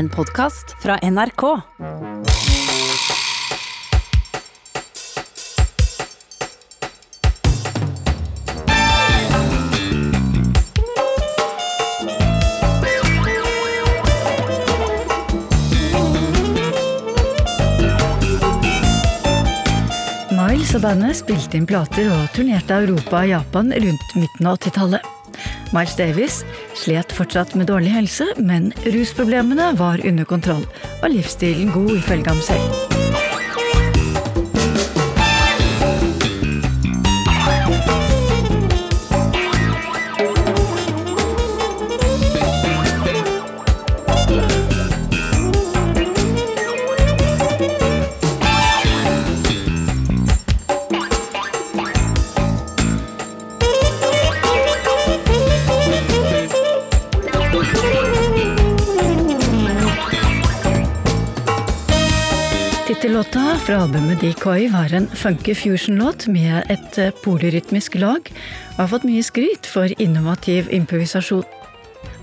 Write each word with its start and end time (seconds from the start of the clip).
en 0.00 0.08
podkast 0.08 0.76
fra 0.82 0.96
NRK. 1.02 1.42
Miles 20.30 20.72
og 20.72 20.80
bandet 20.80 21.18
spilte 21.20 21.60
inn 21.60 21.68
plater 21.68 22.08
og 22.08 22.28
turnerte 22.32 22.80
Europa 22.86 23.20
og 23.20 23.34
Japan 23.36 23.74
rundt 23.76 24.16
midten 24.16 24.48
av 24.48 24.62
80-tallet. 24.62 25.19
Miles 25.74 25.96
Davis 25.98 26.40
slet 26.78 27.14
fortsatt 27.14 27.54
med 27.58 27.70
dårlig 27.70 27.92
helse, 27.94 28.26
men 28.42 28.72
rusproblemene 28.90 29.72
var 29.78 30.02
under 30.06 30.26
kontroll, 30.26 30.64
og 31.00 31.12
livsstilen 31.14 31.70
god 31.74 31.94
ifølge 31.98 32.32
ham 32.32 32.48
selv. 32.50 32.89
Tittellåta 63.20 63.58
fra 63.58 63.76
albumet 63.76 64.20
Decoy 64.20 64.68
var 64.72 64.94
en 64.94 65.06
funky 65.06 65.54
fusion-låt 65.54 66.24
med 66.26 66.70
et 66.72 66.98
eh, 66.98 67.10
polyrytmisk 67.20 67.98
lag, 68.00 68.30
og 68.70 68.78
har 68.78 68.88
fått 68.94 69.04
mye 69.04 69.20
skryt 69.20 69.68
for 69.68 69.92
innovativ 70.00 70.70
improvisasjon. 70.72 71.44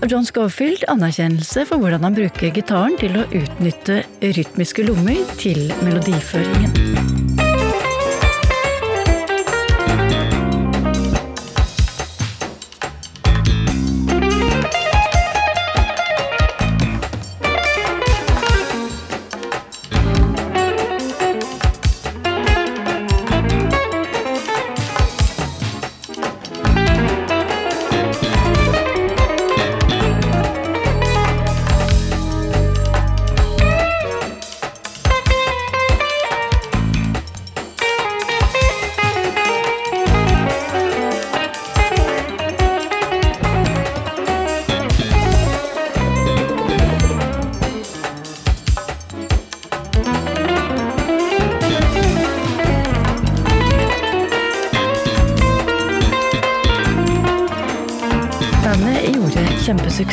Og 0.02 0.10
John 0.10 0.26
Schofield 0.26 0.82
anerkjennelse 0.90 1.68
for 1.70 1.78
hvordan 1.78 2.02
han 2.02 2.18
bruker 2.18 2.50
gitaren 2.50 2.98
til 2.98 3.14
å 3.14 3.28
utnytte 3.30 4.02
rytmiske 4.26 4.90
lommer 4.90 5.22
til 5.38 5.68
melodiføringen. 5.86 6.87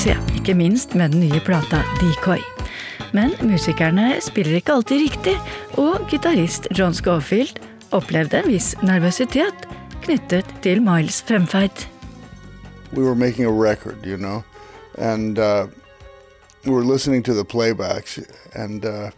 Kjempesuksess, 0.05 0.35
ikke 0.37 0.53
minst 0.53 0.93
med 0.95 1.11
den 1.11 1.19
nye 1.25 1.39
plata 1.41 1.81
Decoy. 1.97 2.41
Men 3.13 3.33
musikerne 3.41 4.19
spiller 4.21 4.59
ikke 4.59 4.73
alltid 4.73 5.01
riktig, 5.01 5.35
og 5.81 6.05
gitarist 6.11 6.67
John 6.77 6.93
Schofield 6.93 7.57
opplevde 7.91 8.43
en 8.43 8.51
viss 8.51 8.75
nervøsitet 8.83 9.65
knyttet 10.05 10.45
til 10.61 10.83
Miles' 10.83 11.23
fremferd. 11.25 11.87
we 12.93 13.03
were 13.03 13.15
making 13.15 13.45
a 13.45 13.51
record, 13.51 14.05
you 14.05 14.15
know, 14.15 14.43
and 14.97 15.37
uh, 15.39 15.67
we 16.63 16.71
were 16.71 16.83
listening 16.83 17.23
to 17.23 17.33
the 17.33 17.43
playbacks, 17.43 18.23
and 18.53 18.85
uh, 18.85 19.11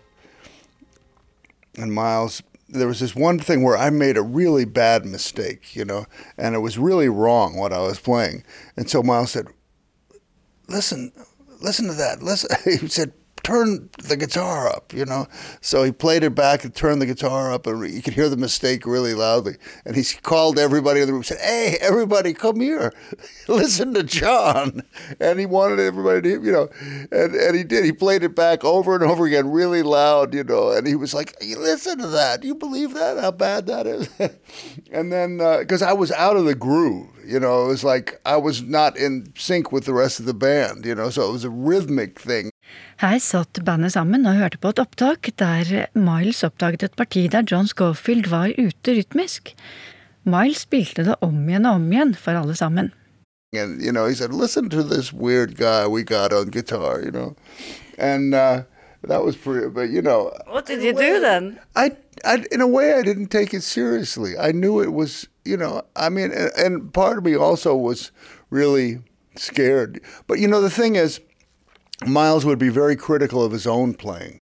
and 1.78 1.94
Miles. 1.94 2.42
There 2.70 2.88
was 2.88 3.00
this 3.00 3.16
one 3.16 3.40
thing 3.40 3.64
where 3.64 3.78
I 3.78 3.90
made 3.90 4.18
a 4.18 4.22
really 4.22 4.66
bad 4.66 5.06
mistake, 5.06 5.76
you 5.76 5.86
know, 5.86 6.06
and 6.38 6.56
it 6.56 6.60
was 6.60 6.78
really 6.78 7.08
wrong 7.08 7.56
what 7.56 7.72
I 7.72 7.80
was 7.80 8.00
playing, 8.00 8.44
and 8.76 8.90
so 8.90 9.04
Miles 9.04 9.32
said, 9.32 9.48
"Listen, 10.68 11.12
listen 11.62 11.88
to 11.88 11.94
that. 11.96 12.22
Listen." 12.22 12.50
He 12.66 12.88
said, 12.88 13.14
"Turn 13.44 13.90
the 14.04 14.18
guitar 14.18 14.68
up," 14.68 14.94
you 14.94 15.06
know. 15.06 15.28
So 15.62 15.84
he 15.84 15.92
played 15.92 16.24
it 16.24 16.36
back 16.36 16.64
and 16.64 16.74
turned 16.74 17.02
the 17.02 17.06
guitar 17.06 17.52
up, 17.52 17.68
and 17.68 17.90
you 17.90 18.02
could 18.02 18.14
hear 18.14 18.30
the 18.30 18.38
mistake 18.38 18.86
really 18.86 19.14
loudly. 19.14 19.56
And 19.86 19.96
he 19.96 20.04
called 20.22 20.60
everybody 20.60 21.02
in 21.02 21.08
the 21.08 21.14
room, 21.14 21.24
said, 21.24 21.40
"Hey, 21.40 21.78
everybody, 21.82 22.34
come 22.34 22.60
here, 22.60 22.94
listen 23.48 23.94
to 23.94 24.04
John." 24.04 24.84
And 25.20 25.40
he 25.40 25.46
wanted 25.46 25.80
everybody 25.80 26.22
to, 26.22 26.30
you 26.30 26.52
know, 26.52 26.70
and, 27.12 27.34
and 27.36 27.56
he 27.56 27.64
did. 27.64 27.86
He 27.86 27.92
played 27.92 28.24
it 28.24 28.36
back 28.36 28.64
over 28.64 28.96
and 28.96 29.04
over 29.04 29.26
again, 29.26 29.52
really 29.52 29.84
loud, 29.84 30.34
you 30.34 30.44
know. 30.44 30.72
And 30.72 30.88
he 30.88 30.96
was 30.96 31.14
like, 31.14 31.36
"You 31.42 31.60
listen 31.60 32.00
to 32.00 32.08
that? 32.08 32.42
Do 32.42 32.48
you 32.48 32.56
believe 32.56 32.94
that? 32.94 33.18
How 33.18 33.32
bad 33.32 33.68
that 33.68 33.88
is?" 33.88 34.10
and 34.92 35.12
then 35.12 35.42
uh, 35.42 35.60
because 35.60 35.82
I 35.82 35.94
was 35.94 36.12
out 36.12 36.38
of 36.38 36.46
the 36.46 36.56
groove, 36.56 37.08
you 37.26 37.40
know, 37.40 37.66
it 37.66 37.68
was 37.68 37.84
like 37.84 38.20
I 38.26 38.38
was 38.38 38.62
not 38.62 38.98
in 38.98 39.34
sync 39.36 39.72
with 39.72 39.86
the 39.86 39.94
rest 39.94 40.20
of 40.20 40.26
the 40.26 40.34
band, 40.34 40.86
you 40.86 40.96
know. 40.96 41.10
So 41.10 41.28
it 41.30 41.32
was 41.34 41.44
a 41.44 41.50
rhythmic 41.50 42.20
thing. 42.20 42.52
Her 42.98 43.20
satt 43.22 43.60
bandet 43.66 43.94
sammen 43.94 44.26
og 44.26 44.36
hørte 44.40 44.58
på 44.58 44.70
et 44.74 44.80
opptak 44.80 45.30
der 45.38 45.88
Miles 45.94 46.44
oppdaget 46.44 46.84
et 46.84 46.96
parti 46.98 47.28
der 47.28 47.44
John 47.52 47.68
Schofield 47.68 48.30
var 48.30 48.54
ute 48.58 48.98
rytmisk. 48.98 49.54
Miles 50.26 50.66
spilte 50.66 51.06
det 51.06 51.16
om 51.22 51.38
igjen 51.50 51.66
og 51.66 51.76
om 51.80 51.92
igjen 51.92 52.16
for 52.16 52.32
alle 52.32 52.56
sammen. 52.56 52.92
and 53.54 53.82
you 53.82 53.92
know 53.94 54.06
he 54.08 54.14
said 54.14 54.34
listen 54.34 54.70
to 54.70 54.84
this 54.84 55.14
weird 55.14 55.56
guy 55.56 55.88
we 55.88 56.04
got 56.04 56.34
on 56.34 56.50
guitar 56.50 57.02
you 57.02 57.10
know 57.12 57.34
and 57.98 58.36
uh, 58.36 58.62
that 59.04 59.24
was 59.24 59.38
pretty 59.38 59.68
but 59.70 59.90
you 59.90 60.02
know 60.02 60.32
What 60.48 60.66
did 60.66 60.84
you 60.84 60.92
do 60.94 61.20
then? 61.22 61.58
I, 61.76 61.92
I 62.26 62.44
in 62.52 62.60
a 62.62 62.68
way 62.68 62.94
i 62.94 63.02
didn't 63.02 63.28
take 63.32 63.54
it 63.54 63.62
seriously 63.64 64.38
i 64.38 64.52
knew 64.52 64.82
it 64.82 64.92
was 64.92 65.28
you 65.46 65.56
know 65.56 65.82
i 65.96 66.10
mean 66.10 66.32
and, 66.32 66.52
and 66.58 66.94
part 66.94 67.18
of 67.18 67.24
me 67.24 67.36
also 67.38 67.74
was 67.76 68.12
really 68.50 69.00
scared 69.38 70.02
but 70.28 70.40
you 70.40 70.48
know 70.48 70.62
the 70.62 70.70
thing 70.70 70.96
is 70.98 71.22
miles 72.06 72.46
would 72.46 72.60
be 72.60 72.70
very 72.70 72.96
critical 72.96 73.44
of 73.44 73.52
his 73.52 73.68
own 73.68 73.94
playing 73.94 74.40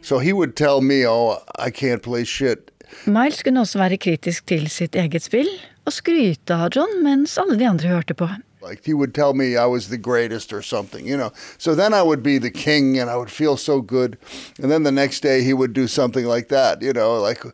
so 0.00 0.18
he 0.18 0.32
would 0.32 0.56
tell 0.56 0.80
me 0.80 1.06
oh 1.06 1.42
i 1.58 1.70
can't 1.70 2.02
play 2.02 2.24
shit 2.24 2.70
Miles 3.06 3.42
kunne 3.42 3.60
også 3.60 3.78
være 3.78 3.96
kritisk 4.00 4.46
til 4.46 4.68
sitt 4.70 4.96
eget 4.96 5.22
spill 5.22 5.48
og 5.86 5.92
skryte 5.92 6.54
av 6.54 6.70
John 6.76 7.02
mens 7.04 7.38
alle 7.40 7.58
de 7.60 7.66
andre 7.68 7.88
hørte 7.88 8.14
på. 8.14 8.28
Like 8.62 8.82
he 8.84 8.94
would 8.94 9.14
tell 9.14 9.34
me 9.34 9.56
I 9.56 9.66
was 9.66 9.86
the 9.88 9.98
greatest 9.98 10.52
or 10.52 10.62
something, 10.62 11.06
you 11.06 11.16
know. 11.16 11.30
So 11.58 11.74
then 11.74 11.94
I 11.94 12.02
would 12.02 12.22
be 12.22 12.38
the 12.38 12.50
king 12.50 12.98
and 12.98 13.10
I 13.10 13.16
would 13.16 13.30
feel 13.30 13.56
so 13.56 13.80
good. 13.80 14.16
And 14.60 14.70
then 14.70 14.82
the 14.82 14.92
next 14.92 15.22
day 15.22 15.42
he 15.42 15.54
would 15.54 15.72
do 15.72 15.86
something 15.86 16.26
like 16.26 16.48
that, 16.48 16.82
you 16.82 16.92
know, 16.92 17.20
like 17.20 17.44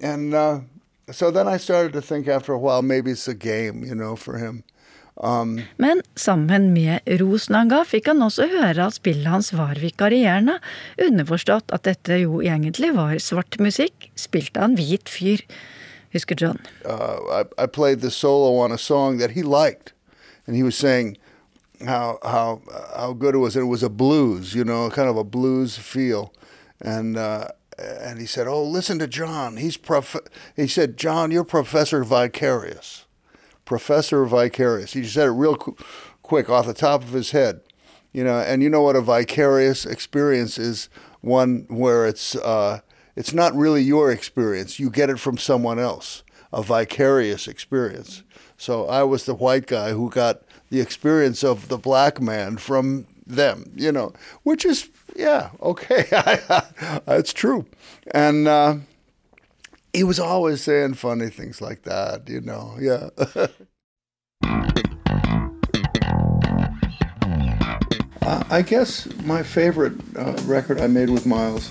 and 0.00 0.34
uh, 0.34 0.60
so 1.10 1.30
then 1.30 1.48
I 1.48 1.56
started 1.58 1.92
to 1.94 2.02
think 2.02 2.28
after 2.28 2.52
a 2.52 2.58
while 2.58 2.82
maybe 2.82 3.10
it's 3.10 3.28
a 3.28 3.34
game, 3.34 3.84
you 3.84 3.94
know, 3.94 4.16
for 4.16 4.38
him. 4.38 4.64
Um, 5.16 5.60
Men 5.76 6.00
sammen 6.16 6.72
med 6.72 7.04
rosen 7.20 7.54
han 7.54 7.68
ga, 7.68 7.82
fikk 7.84 8.08
han 8.08 8.22
også 8.24 8.46
høre 8.48 8.86
at 8.88 8.96
spillet 8.96 9.28
hans 9.28 9.52
var 9.52 9.76
vikarierende, 9.78 10.56
underforstått 10.96 11.70
at 11.76 11.84
dette 11.84 12.16
jo 12.22 12.40
egentlig 12.40 12.94
var 12.96 13.18
svart 13.20 13.58
musikk, 13.60 14.08
spilt 14.16 14.56
av 14.56 14.70
en 14.70 14.76
hvit 14.80 15.12
fyr, 15.12 15.44
husker 16.16 16.36
John. 16.40 16.58
uh, 16.88 17.20
I, 17.28 17.44
I 17.64 17.66
played 17.66 18.00
the 18.00 18.10
solo 18.10 18.56
on 18.64 18.72
a 18.72 18.78
song 18.78 19.18
that 19.18 19.32
he 19.32 19.42
liked, 19.42 19.92
and 20.46 20.56
he 20.56 20.62
was 20.62 20.76
saying 20.76 21.18
how 21.84 22.18
how 22.24 22.62
how 22.96 23.12
good 23.12 23.34
it 23.34 23.38
was. 23.38 23.54
It 23.54 23.68
was 23.68 23.82
a 23.82 23.90
blues, 23.90 24.54
you 24.54 24.64
know, 24.64 24.88
kind 24.90 25.08
of 25.08 25.16
a 25.16 25.24
blues 25.24 25.76
feel, 25.76 26.32
and 26.80 27.16
uh, 27.18 27.48
and 27.78 28.18
he 28.18 28.26
said, 28.26 28.46
"Oh, 28.48 28.64
listen 28.64 28.98
to 28.98 29.06
John. 29.06 29.56
He's 29.58 29.76
prof." 29.76 30.16
He 30.56 30.66
said, 30.68 30.96
"John, 30.96 31.30
you're 31.30 31.44
Professor 31.44 32.02
Vicarious, 32.04 33.04
Professor 33.72 34.26
Vicarious." 34.26 34.92
He 34.92 35.00
just 35.00 35.14
said 35.14 35.28
it 35.28 35.30
real 35.30 35.56
qu- 35.56 35.76
quick 36.22 36.50
off 36.50 36.66
the 36.66 36.74
top 36.74 37.02
of 37.02 37.12
his 37.12 37.30
head, 37.30 37.62
you 38.12 38.22
know. 38.22 38.38
And 38.38 38.62
you 38.62 38.68
know 38.68 38.82
what 38.82 38.96
a 38.96 39.00
vicarious 39.00 39.86
experience 39.86 40.58
is? 40.58 40.90
One 41.22 41.64
where 41.70 42.06
it's 42.06 42.36
uh, 42.36 42.80
it's 43.16 43.32
not 43.32 43.54
really 43.54 43.80
your 43.80 44.10
experience. 44.12 44.78
You 44.78 44.90
get 44.90 45.08
it 45.08 45.18
from 45.18 45.38
someone 45.38 45.78
else. 45.78 46.22
A 46.52 46.62
vicarious 46.62 47.48
experience. 47.48 48.22
So 48.58 48.86
I 48.86 49.04
was 49.04 49.24
the 49.24 49.34
white 49.34 49.66
guy 49.66 49.92
who 49.92 50.10
got 50.10 50.42
the 50.68 50.80
experience 50.80 51.42
of 51.42 51.68
the 51.68 51.78
black 51.78 52.20
man 52.20 52.58
from 52.58 53.06
them, 53.26 53.72
you 53.74 53.90
know, 53.90 54.12
which 54.42 54.66
is 54.66 54.90
yeah 55.16 55.48
okay, 55.62 56.04
that's 57.06 57.32
true, 57.32 57.64
and. 58.10 58.46
Uh, 58.46 58.76
he 59.92 60.04
was 60.04 60.18
always 60.18 60.62
saying 60.62 60.94
funny 60.94 61.28
things 61.28 61.60
like 61.60 61.82
that, 61.82 62.28
you 62.28 62.40
know. 62.40 62.76
Yeah. 62.80 63.10
I 68.52 68.60
guess 68.60 69.08
my 69.24 69.42
favorite 69.42 69.94
uh, 70.14 70.34
record 70.44 70.78
I 70.78 70.86
made 70.86 71.08
with 71.08 71.24
Miles 71.24 71.70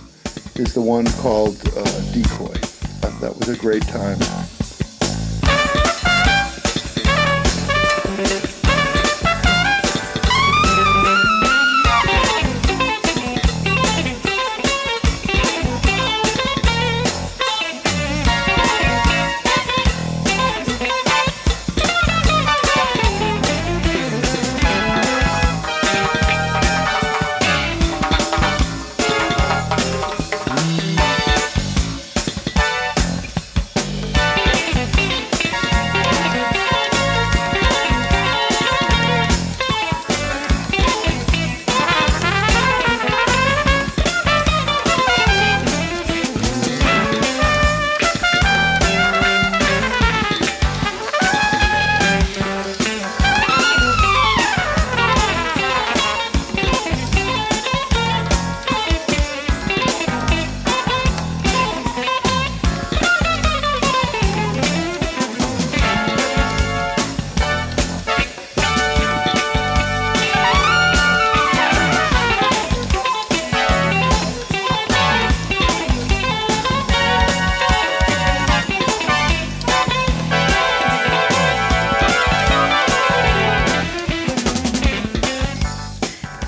is 0.55 0.73
the 0.73 0.81
one 0.81 1.05
called 1.21 1.61
uh, 1.77 2.11
Decoy. 2.11 2.57
that 3.21 3.35
was 3.37 3.49
a 3.49 3.55
great 3.55 3.83
time. 3.83 4.17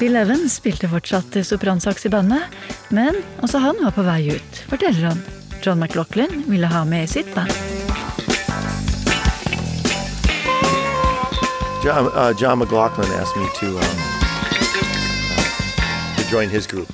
11 0.06 0.50
spilte 0.50 0.88
fortsatt 0.92 1.36
sopransax 1.48 2.06
i 2.06 2.10
bandet, 2.12 2.52
men 2.90 3.16
også 3.46 3.62
han 3.64 3.80
var 3.84 3.94
på 3.96 4.04
vei 4.06 4.36
ut, 4.36 4.60
forteller 4.70 5.12
han. 5.12 5.22
John 5.64 5.80
McLaughlin 5.80 6.44
ville 6.48 6.68
ha 6.68 6.84
med 6.84 7.04
i 7.04 7.08
sitt 7.08 7.30
band. 7.36 7.52
John, 11.84 12.08
uh, 12.16 12.34
John 12.40 12.60
McLaughlin 12.60 13.12
asked 13.20 13.36
me 13.36 13.48
to 13.60 13.68
um, 13.78 13.98
to 16.18 16.30
join 16.32 16.50
his 16.50 16.68
group, 16.68 16.90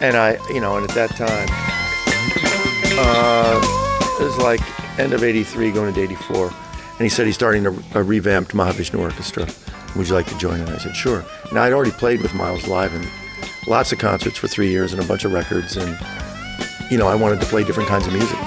and 0.00 0.16
I, 0.16 0.38
you 0.52 0.60
know, 0.60 0.76
and 0.76 0.88
at 0.88 0.94
that 0.94 1.10
time, 1.16 1.48
uh, 3.00 3.60
it 4.20 4.24
was 4.24 4.38
like 4.38 4.60
end 4.98 5.12
of 5.12 5.24
'83, 5.24 5.72
going 5.72 5.88
into 5.88 6.02
'84, 6.02 6.46
and 6.46 7.00
he 7.00 7.08
said 7.08 7.26
he's 7.26 7.34
starting 7.34 7.66
a, 7.66 7.72
a 7.94 8.02
revamped 8.02 8.52
Mahavishnu 8.52 8.98
Orchestra. 8.98 9.46
Would 9.96 10.08
you 10.08 10.14
like 10.14 10.26
to 10.28 10.38
join? 10.38 10.60
And 10.60 10.70
I 10.70 10.78
said, 10.78 10.94
sure. 10.94 11.24
Now, 11.52 11.62
I'd 11.62 11.72
already 11.72 11.90
played 11.90 12.22
with 12.22 12.34
Miles 12.34 12.66
live 12.68 12.94
and 12.94 13.06
lots 13.66 13.92
of 13.92 13.98
concerts 13.98 14.38
for 14.38 14.48
three 14.48 14.70
years 14.70 14.92
and 14.92 15.02
a 15.02 15.06
bunch 15.06 15.24
of 15.24 15.32
records, 15.32 15.76
and, 15.76 15.98
you 16.90 16.98
know, 16.98 17.08
I 17.08 17.14
wanted 17.14 17.40
to 17.40 17.46
play 17.46 17.64
different 17.64 17.88
kinds 17.88 18.06
of 18.06 18.12
music. 18.12 18.38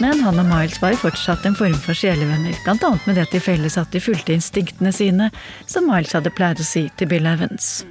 Men 0.00 0.20
han 0.20 0.38
og 0.38 0.46
Miles 0.46 0.80
var 0.82 0.94
fortsatt 0.98 1.44
en 1.46 1.54
form 1.54 1.74
for 1.74 1.94
sjelevenner, 1.94 2.56
bl.a. 2.64 2.98
med 3.06 3.14
det 3.16 3.28
til 3.30 3.42
felles 3.44 3.76
at 3.78 3.92
de 3.92 4.00
fulgte 4.00 4.32
instinktene 4.34 4.92
sine, 4.92 5.28
som 5.66 5.86
Miles 5.86 6.14
hadde 6.16 6.32
pleid 6.34 6.62
å 6.62 6.66
si 6.66 6.88
til 6.96 7.10
Bill 7.12 7.26
Evans. 7.26 7.84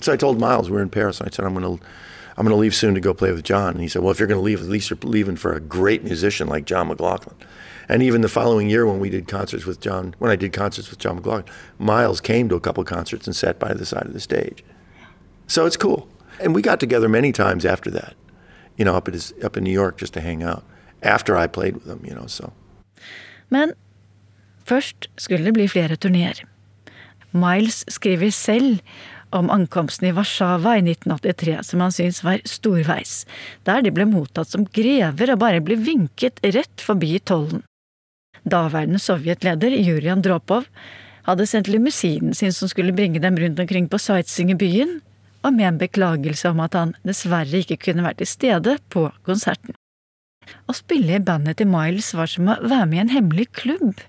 So 0.00 0.12
I 0.12 0.16
told 0.16 0.40
Miles 0.40 0.70
we 0.70 0.76
were 0.76 0.82
in 0.82 0.90
Paris, 0.90 1.20
and 1.20 1.28
I 1.28 1.34
said, 1.34 1.44
I'm 1.44 1.54
going 1.54 1.78
to 1.78 1.84
I'm 2.38 2.44
going 2.44 2.54
to 2.54 2.60
leave 2.60 2.74
soon 2.74 2.94
to 2.94 3.00
go 3.00 3.12
play 3.12 3.32
with 3.32 3.42
John. 3.42 3.70
And 3.70 3.80
he 3.80 3.88
said, 3.88 4.00
Well, 4.00 4.12
if 4.12 4.20
you're 4.20 4.28
going 4.28 4.38
to 4.38 4.44
leave, 4.44 4.60
at 4.60 4.68
least 4.68 4.90
you're 4.90 4.98
leaving 5.02 5.34
for 5.34 5.52
a 5.52 5.60
great 5.60 6.04
musician 6.04 6.46
like 6.46 6.66
John 6.66 6.86
McLaughlin. 6.86 7.34
And 7.88 8.00
even 8.00 8.20
the 8.20 8.28
following 8.28 8.70
year, 8.70 8.86
when 8.86 9.00
we 9.00 9.10
did 9.10 9.26
concerts 9.26 9.66
with 9.66 9.80
John, 9.80 10.14
when 10.20 10.30
I 10.30 10.36
did 10.36 10.52
concerts 10.52 10.88
with 10.88 11.00
John 11.00 11.16
McLaughlin, 11.16 11.46
Miles 11.78 12.20
came 12.20 12.48
to 12.48 12.54
a 12.54 12.60
couple 12.60 12.80
of 12.80 12.86
concerts 12.86 13.26
and 13.26 13.34
sat 13.34 13.58
by 13.58 13.74
the 13.74 13.84
side 13.84 14.06
of 14.06 14.12
the 14.12 14.20
stage. 14.20 14.62
So 15.48 15.66
it's 15.66 15.76
cool. 15.76 16.06
And 16.40 16.54
we 16.54 16.62
got 16.62 16.78
together 16.78 17.08
many 17.08 17.32
times 17.32 17.64
after 17.64 17.90
that, 17.90 18.14
you 18.76 18.84
know, 18.84 18.94
up, 18.94 19.08
at 19.08 19.14
his, 19.14 19.34
up 19.42 19.56
in 19.56 19.64
New 19.64 19.72
York 19.72 19.98
just 19.98 20.14
to 20.14 20.20
hang 20.20 20.44
out 20.44 20.62
after 21.02 21.36
I 21.36 21.48
played 21.48 21.74
with 21.74 21.86
him, 21.86 22.04
you 22.04 22.14
know, 22.14 22.26
so. 22.26 22.52
Men 23.48 23.72
først 24.64 25.08
skulle 25.16 25.44
det 25.44 25.54
bli 25.54 25.68
flere 25.68 25.96
turneer. 25.96 26.44
Miles 27.32 27.84
skriver 27.88 28.30
selv 28.30 28.78
om 29.30 29.50
ankomsten 29.50 30.08
i 30.08 30.12
Warszawa 30.16 30.76
i 30.78 30.84
1983 30.84 31.58
som 31.70 31.80
han 31.84 31.92
syntes 31.92 32.22
var 32.24 32.40
storveis, 32.48 33.24
der 33.68 33.82
de 33.84 33.92
ble 33.94 34.06
mottatt 34.08 34.52
som 34.52 34.64
grever 34.64 35.34
og 35.34 35.42
bare 35.42 35.64
ble 35.64 35.76
vinket 35.76 36.40
rett 36.54 36.84
forbi 36.84 37.18
tollen. 37.20 37.64
Daværende 38.48 39.00
sovjetleder 39.02 39.74
Jurij 39.76 40.12
Andropov 40.12 40.68
hadde 41.28 41.46
sendt 41.46 41.68
limousinen 41.68 42.34
sin 42.34 42.54
som 42.56 42.70
skulle 42.70 42.94
bringe 42.96 43.20
dem 43.20 43.36
rundt 43.36 43.60
omkring 43.60 43.88
på 43.88 44.00
sightseeing 44.00 44.54
i 44.54 44.60
byen, 44.60 45.00
og 45.44 45.52
med 45.54 45.68
en 45.68 45.80
beklagelse 45.80 46.50
om 46.50 46.60
at 46.64 46.74
han 46.74 46.94
dessverre 47.06 47.60
ikke 47.62 47.78
kunne 47.88 48.04
vært 48.06 48.22
til 48.22 48.30
stede 48.30 48.78
på 48.90 49.08
konserten. 49.26 49.76
Å 50.68 50.72
spille 50.76 51.18
i 51.18 51.22
bandet 51.22 51.60
til 51.60 51.68
Miles 51.68 52.14
var 52.16 52.30
som 52.32 52.48
å 52.48 52.56
være 52.62 52.86
med 52.88 52.98
i 52.98 53.02
en 53.04 53.12
hemmelig 53.12 53.50
klubb, 53.60 54.00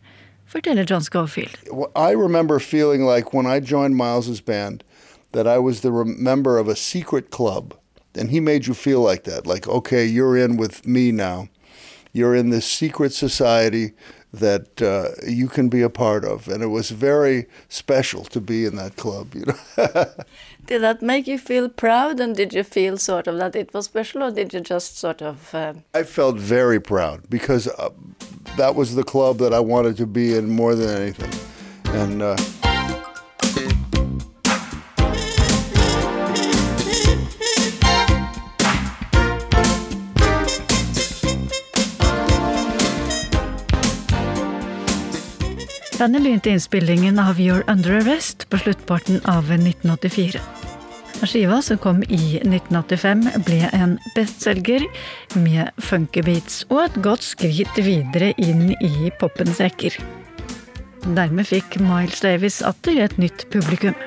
forteller 0.50 0.88
John 0.88 1.04
Schofield. 1.04 1.60
I 1.96 2.16
remember 2.16 2.60
feeling 2.60 3.06
like 3.06 3.34
when 3.34 3.46
I 3.46 3.60
joined 3.60 3.96
Miles's 3.96 4.42
that 5.32 5.48
I 5.48 5.58
was 5.60 5.82
the 5.82 5.92
member 5.92 6.58
of 6.58 6.68
a 6.68 6.76
secret 6.76 7.30
club. 7.30 7.76
And 8.16 8.32
he 8.32 8.40
made 8.40 8.68
you 8.68 8.74
feel 8.74 9.02
like 9.02 9.24
that, 9.26 9.46
like, 9.46 9.68
okay, 9.68 10.06
you're 10.06 10.36
in 10.36 10.58
with 10.58 10.86
me 10.86 11.12
now. 11.12 11.50
You're 12.12 12.36
in 12.36 12.50
this 12.50 12.66
secret 12.66 13.14
society 13.14 13.94
that 14.34 14.82
uh, 14.82 15.10
you 15.28 15.48
can 15.48 15.70
be 15.70 15.82
a 15.82 15.90
part 15.90 16.24
of. 16.26 16.48
And 16.48 16.64
it 16.64 16.68
was 16.68 16.90
very 16.90 17.48
special 17.68 18.24
to 18.26 18.42
be 18.42 18.66
in 18.66 18.76
that 18.76 18.96
club, 18.96 19.36
you 19.36 19.46
know. 19.46 20.06
did 20.66 20.82
that 20.82 21.02
make 21.02 21.28
you 21.28 21.38
feel 21.38 21.70
proud? 21.70 22.20
And 22.20 22.36
did 22.36 22.54
you 22.54 22.64
feel 22.64 22.98
sort 22.98 23.28
of 23.28 23.38
that 23.38 23.56
it 23.56 23.74
was 23.74 23.86
special, 23.86 24.24
or 24.24 24.32
did 24.32 24.54
you 24.54 24.60
just 24.62 24.98
sort 24.98 25.22
of. 25.22 25.54
Uh... 25.54 25.74
I 25.94 26.04
felt 26.04 26.38
very 26.38 26.80
proud 26.80 27.30
because 27.30 27.68
uh, 27.68 27.90
that 28.58 28.76
was 28.76 28.96
the 28.96 29.04
club 29.04 29.38
that 29.38 29.54
I 29.54 29.60
wanted 29.60 29.98
to 29.98 30.06
be 30.08 30.36
in 30.36 30.50
more 30.50 30.76
than 30.76 30.90
anything. 30.90 31.32
And. 31.96 32.69
Bandet 46.00 46.24
begynte 46.24 46.50
innspillingen 46.50 47.20
av 47.20 47.40
You're 47.40 47.72
Under 47.72 47.92
Arrest 47.92 48.50
på 48.50 48.58
sluttparten 48.58 49.20
av 49.26 49.52
1984. 49.52 50.40
Skiva 51.22 51.62
som 51.62 51.78
kom 51.78 52.00
i 52.04 52.38
1985, 52.38 53.26
ble 53.44 53.58
en 53.76 53.98
bestselger 54.16 54.86
med 55.36 55.74
funky 55.84 56.24
beats 56.24 56.62
og 56.70 56.86
et 56.86 57.02
godt 57.04 57.28
skritt 57.28 57.84
videre 57.84 58.32
inn 58.40 58.70
i 58.80 59.12
poppens 59.20 59.60
rekker. 59.60 60.00
Dermed 61.04 61.52
fikk 61.52 61.76
Miles 61.84 62.24
Davis 62.24 62.62
atter 62.64 63.04
et 63.04 63.20
nytt 63.20 63.50
publikum. 63.52 63.98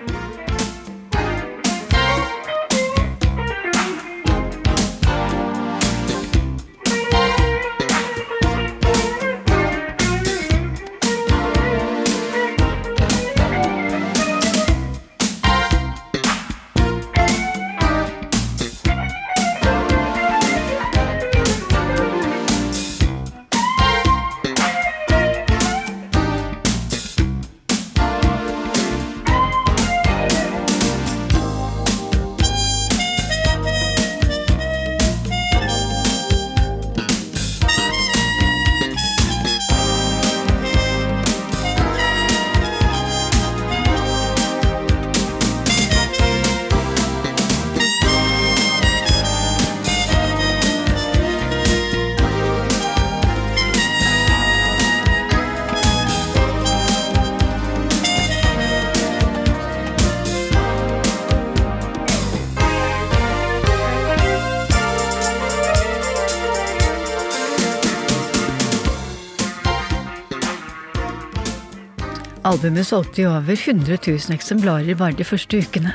Albumet 72.53 72.85
solgte 72.85 73.23
i 73.23 73.25
over 73.25 73.57
100 73.57 73.97
000 74.07 74.35
eksemplarer 74.35 74.97
bare 75.01 75.17
de 75.17 75.25
første 75.25 75.57
ukene. 75.57 75.95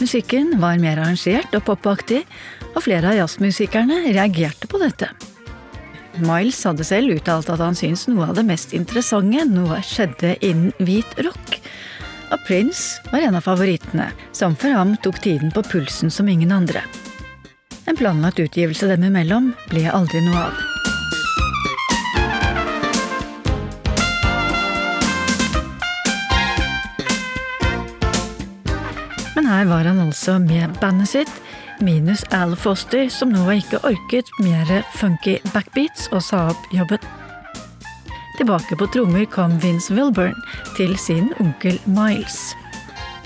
Musikken 0.00 0.54
var 0.62 0.78
mer 0.80 0.96
arrangert 0.96 1.52
og 1.52 1.66
popaktig, 1.66 2.22
og 2.72 2.86
flere 2.86 3.10
av 3.10 3.18
jazzmusikerne 3.18 3.98
reagerte 4.06 4.70
på 4.70 4.80
dette. 4.80 5.10
Miles 6.24 6.62
hadde 6.64 6.86
selv 6.88 7.12
uttalt 7.18 7.50
at 7.52 7.60
han 7.60 7.76
syntes 7.76 8.06
noe 8.08 8.30
av 8.30 8.38
det 8.38 8.46
mest 8.48 8.72
interessante 8.72 9.44
noe 9.50 9.82
skjedde 9.84 10.38
innen 10.40 10.72
hvit 10.80 11.18
rock. 11.26 11.58
Og 12.32 12.40
Prince 12.48 13.02
var 13.12 13.26
en 13.26 13.36
av 13.36 13.44
favorittene, 13.44 14.08
som 14.32 14.56
for 14.56 14.72
ham 14.72 14.96
tok 15.04 15.20
tiden 15.26 15.52
på 15.52 15.66
pulsen 15.68 16.08
som 16.08 16.30
ingen 16.32 16.54
andre. 16.54 16.80
En 17.84 17.98
planlagt 17.98 18.40
utgivelse 18.40 18.88
dem 18.88 19.04
imellom 19.10 19.52
ble 19.68 19.84
aldri 19.92 20.24
noe 20.24 20.46
av. 20.48 20.73
Men 29.34 29.46
her 29.50 29.66
var 29.66 29.84
han 29.88 30.00
altså 30.00 30.38
med 30.38 30.76
bandet 30.80 31.10
sitt, 31.10 31.32
minus 31.82 32.22
Al 32.34 32.54
Foster, 32.56 33.08
som 33.10 33.32
nå 33.34 33.44
ikke 33.56 33.82
orket 33.86 34.30
mer 34.42 34.70
funky 34.94 35.40
backbeats 35.50 36.06
og 36.12 36.22
sa 36.22 36.48
opp 36.52 36.74
jobben. 36.74 37.02
Tilbake 38.38 38.78
på 38.78 38.88
trommer 38.90 39.26
kom 39.30 39.58
Vince 39.62 39.94
Wilburn 39.94 40.38
til 40.78 40.96
sin 40.98 41.30
onkel 41.42 41.78
Miles. 41.86 42.54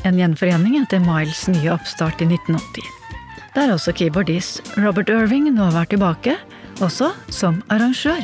En 0.04 0.18
gjenforening 0.20 0.76
etter 0.80 1.00
Miles' 1.04 1.48
nye 1.52 1.72
oppstart 1.74 2.20
i 2.24 2.28
1980. 2.28 2.84
Der 3.56 3.72
også 3.74 3.94
keyboardist 3.96 4.60
Robert 4.78 5.08
Irving 5.12 5.48
nå 5.56 5.70
var 5.74 5.88
tilbake, 5.90 6.36
også 6.84 7.10
som 7.32 7.62
arrangør. 7.72 8.22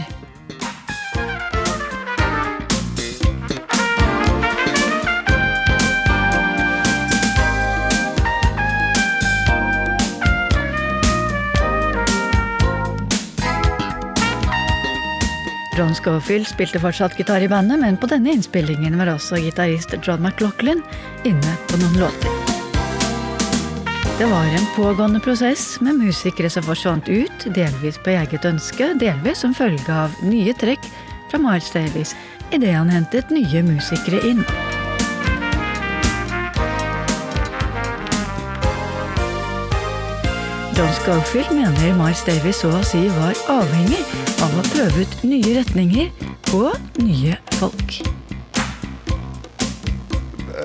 John 15.77 15.95
Scofield 15.95 16.47
spilte 16.47 16.79
fortsatt 16.79 17.17
gitar 17.19 17.43
i 17.43 17.49
bandet, 17.49 17.81
men 17.81 17.97
på 17.97 18.07
denne 18.07 18.31
innspillingen 18.31 18.95
var 18.99 19.11
også 19.11 19.41
gitarist 19.43 19.95
John 20.07 20.23
McLaughlin 20.23 20.83
inne 21.27 21.55
på 21.67 21.81
noen 21.81 21.97
låter. 21.99 22.31
Det 24.19 24.29
var 24.31 24.45
en 24.45 24.69
pågående 24.77 25.21
prosess 25.21 25.81
med 25.81 25.99
musikere 25.99 26.51
som 26.51 26.63
forsvant 26.63 27.09
ut, 27.09 27.49
delvis 27.57 27.99
på 27.99 28.15
eget 28.15 28.47
ønske, 28.47 28.93
delvis 29.01 29.43
som 29.43 29.55
følge 29.55 29.91
av 29.91 30.15
nye 30.23 30.55
trekk 30.55 30.87
fra 31.33 31.43
Miles 31.43 31.73
Davis 31.75 32.15
idet 32.55 32.77
han 32.77 32.95
hentet 32.95 33.35
nye 33.35 33.67
musikere 33.67 34.23
inn. 34.31 34.47
Mener 40.75 41.95
Miles 41.95 42.25
Davis 42.25 42.57
så 42.57 42.71
å 42.75 42.81
si 42.83 43.05
var 43.15 43.37
avhengig 43.53 44.01
av 44.43 44.57
å 44.59 44.63
prøve 44.73 45.05
ut 45.05 45.13
nye 45.23 45.53
retninger 45.61 46.09
nye 46.99 47.37
folk. 47.61 47.95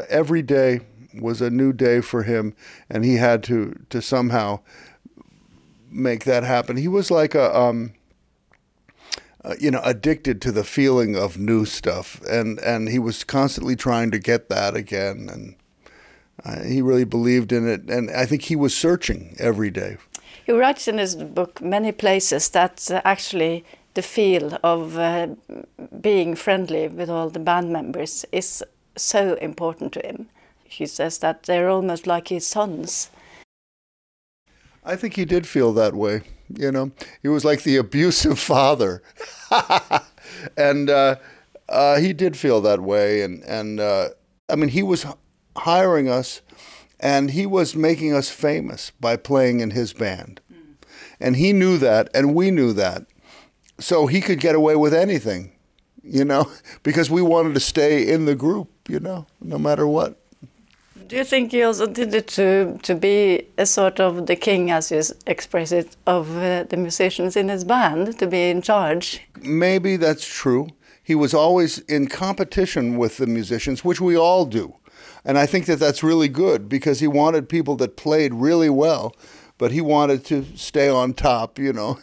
Every 0.10 0.42
day 0.42 0.80
was 1.22 1.42
a 1.42 1.52
new 1.52 1.72
day 1.74 2.02
for 2.02 2.24
him, 2.24 2.56
and 2.90 3.06
he 3.06 3.18
had 3.18 3.44
to 3.44 3.76
to 3.90 4.02
somehow 4.02 4.60
make 5.92 6.26
that 6.26 6.44
happen. 6.44 6.78
He 6.78 6.88
was 6.88 7.12
like 7.12 7.36
a 7.36 7.54
um, 7.56 7.94
uh, 9.46 9.54
you 9.60 9.70
know 9.70 9.82
addicted 9.84 10.42
to 10.42 10.52
the 10.52 10.64
feeling 10.64 11.16
of 11.16 11.38
new 11.38 11.66
stuff, 11.66 12.20
and 12.28 12.58
and 12.60 12.90
he 12.90 12.98
was 12.98 13.24
constantly 13.24 13.76
trying 13.76 14.10
to 14.12 14.18
get 14.18 14.50
that 14.50 14.76
again, 14.76 15.30
and 15.30 15.56
uh, 16.46 16.64
he 16.64 16.82
really 16.82 17.06
believed 17.06 17.52
in 17.52 17.68
it, 17.68 17.90
and 17.90 18.10
I 18.12 18.26
think 18.26 18.44
he 18.44 18.56
was 18.56 18.76
searching 18.76 19.36
every 19.40 19.72
day. 19.72 19.98
He 20.46 20.52
writes 20.52 20.88
in 20.88 20.98
his 20.98 21.16
book 21.16 21.62
many 21.62 21.92
places 21.92 22.50
that 22.50 22.90
uh, 22.92 23.02
actually 23.06 23.64
the 23.94 24.02
feel 24.02 24.58
of 24.64 24.98
uh, 24.98 25.28
being 26.02 26.36
friendly 26.36 26.88
with 26.88 27.10
all 27.10 27.30
the 27.30 27.40
band 27.40 27.72
members 27.72 28.26
is 28.32 28.64
so 28.96 29.36
important 29.36 29.94
to 29.94 30.00
him. 30.00 30.30
He 30.64 30.86
says 30.86 31.18
that 31.20 31.44
they're 31.44 31.70
almost 31.70 32.08
like 32.08 32.28
his 32.30 32.46
sons. 32.48 33.10
I 34.84 34.96
think 34.96 35.16
he 35.16 35.26
did 35.26 35.46
feel 35.46 35.74
that 35.74 35.94
way. 35.94 36.22
You 36.58 36.72
know, 36.72 36.92
he 37.22 37.28
was 37.28 37.46
like 37.46 37.64
the 37.64 37.78
abusive 37.78 38.40
father, 38.54 39.04
and 40.58 40.90
uh, 40.90 41.16
uh, 41.68 42.00
he 42.00 42.14
did 42.14 42.38
feel 42.38 42.62
that 42.62 42.80
way. 42.80 43.22
And 43.22 43.44
and 43.44 43.80
uh, 43.80 44.10
I 44.50 44.56
mean, 44.56 44.70
he 44.70 44.84
was 44.84 45.06
hiring 45.60 46.10
us, 46.10 46.42
and 47.00 47.32
he 47.32 47.46
was 47.46 47.76
making 47.76 48.14
us 48.14 48.30
famous 48.30 48.92
by 49.00 49.16
playing 49.16 49.60
in 49.60 49.72
his 49.72 49.94
band, 49.94 50.42
and 51.20 51.36
he 51.36 51.54
knew 51.54 51.78
that, 51.78 52.10
and 52.14 52.36
we 52.36 52.52
knew 52.52 52.74
that, 52.74 53.06
so 53.80 54.08
he 54.08 54.22
could 54.22 54.40
get 54.40 54.56
away 54.56 54.76
with 54.76 54.94
anything, 54.94 55.52
you 56.04 56.26
know, 56.26 56.50
because 56.84 57.10
we 57.10 57.22
wanted 57.22 57.54
to 57.54 57.60
stay 57.60 58.08
in 58.12 58.26
the 58.26 58.36
group, 58.36 58.70
you 58.88 59.00
know, 59.00 59.26
no 59.42 59.58
matter 59.58 59.88
what. 59.88 60.16
Do 61.08 61.16
you 61.16 61.24
think 61.24 61.52
he 61.52 61.64
also 61.64 61.88
did 61.88 62.14
it 62.14 62.28
to 62.28 62.78
to 62.84 62.94
be 62.94 63.42
a 63.58 63.66
sort 63.66 64.00
of 64.00 64.28
the 64.28 64.36
king, 64.36 64.70
as 64.70 64.92
you 64.92 65.00
s- 65.00 65.12
express 65.26 65.72
it, 65.72 65.98
of 66.06 66.38
uh, 66.38 66.66
the 66.70 66.78
musicians 66.78 67.36
in 67.36 67.50
his 67.50 67.64
band, 67.64 68.20
to 68.20 68.28
be 68.28 68.52
in 68.52 68.62
charge? 68.62 69.20
Maybe 69.42 69.98
that's 69.98 70.28
true. 70.42 70.68
He 71.04 71.16
was 71.16 71.34
always 71.34 71.80
in 71.88 72.08
competition 72.08 72.96
with 73.00 73.18
the 73.18 73.26
musicians, 73.26 73.84
which 73.84 74.00
we 74.00 74.16
all 74.16 74.46
do. 74.46 74.76
And 75.30 75.38
I 75.38 75.46
think 75.46 75.68
that 75.68 75.78
that's 75.80 76.02
really 76.02 76.28
good 76.28 76.68
because 76.68 77.02
he 77.02 77.08
wanted 77.08 77.48
people 77.48 77.76
that 77.76 77.96
played 77.96 78.34
really 78.34 78.68
well, 78.68 79.16
but 79.60 79.72
he 79.72 79.80
wanted 79.80 80.26
to 80.26 80.44
stay 80.56 80.90
on 80.90 81.14
top, 81.14 81.60
you 81.60 81.72
know. 81.72 82.00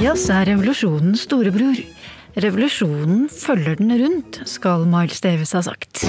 Jazz 0.00 0.30
er 0.30 0.46
revolusjonens 0.46 1.20
storebror. 1.20 1.82
Revolusjonen 2.34 3.28
følger 3.28 3.74
den 3.74 3.90
rundt, 4.04 4.40
skal 4.44 4.86
Miles 4.86 5.20
Davis 5.20 5.52
ha 5.52 5.62
sagt. 5.62 6.06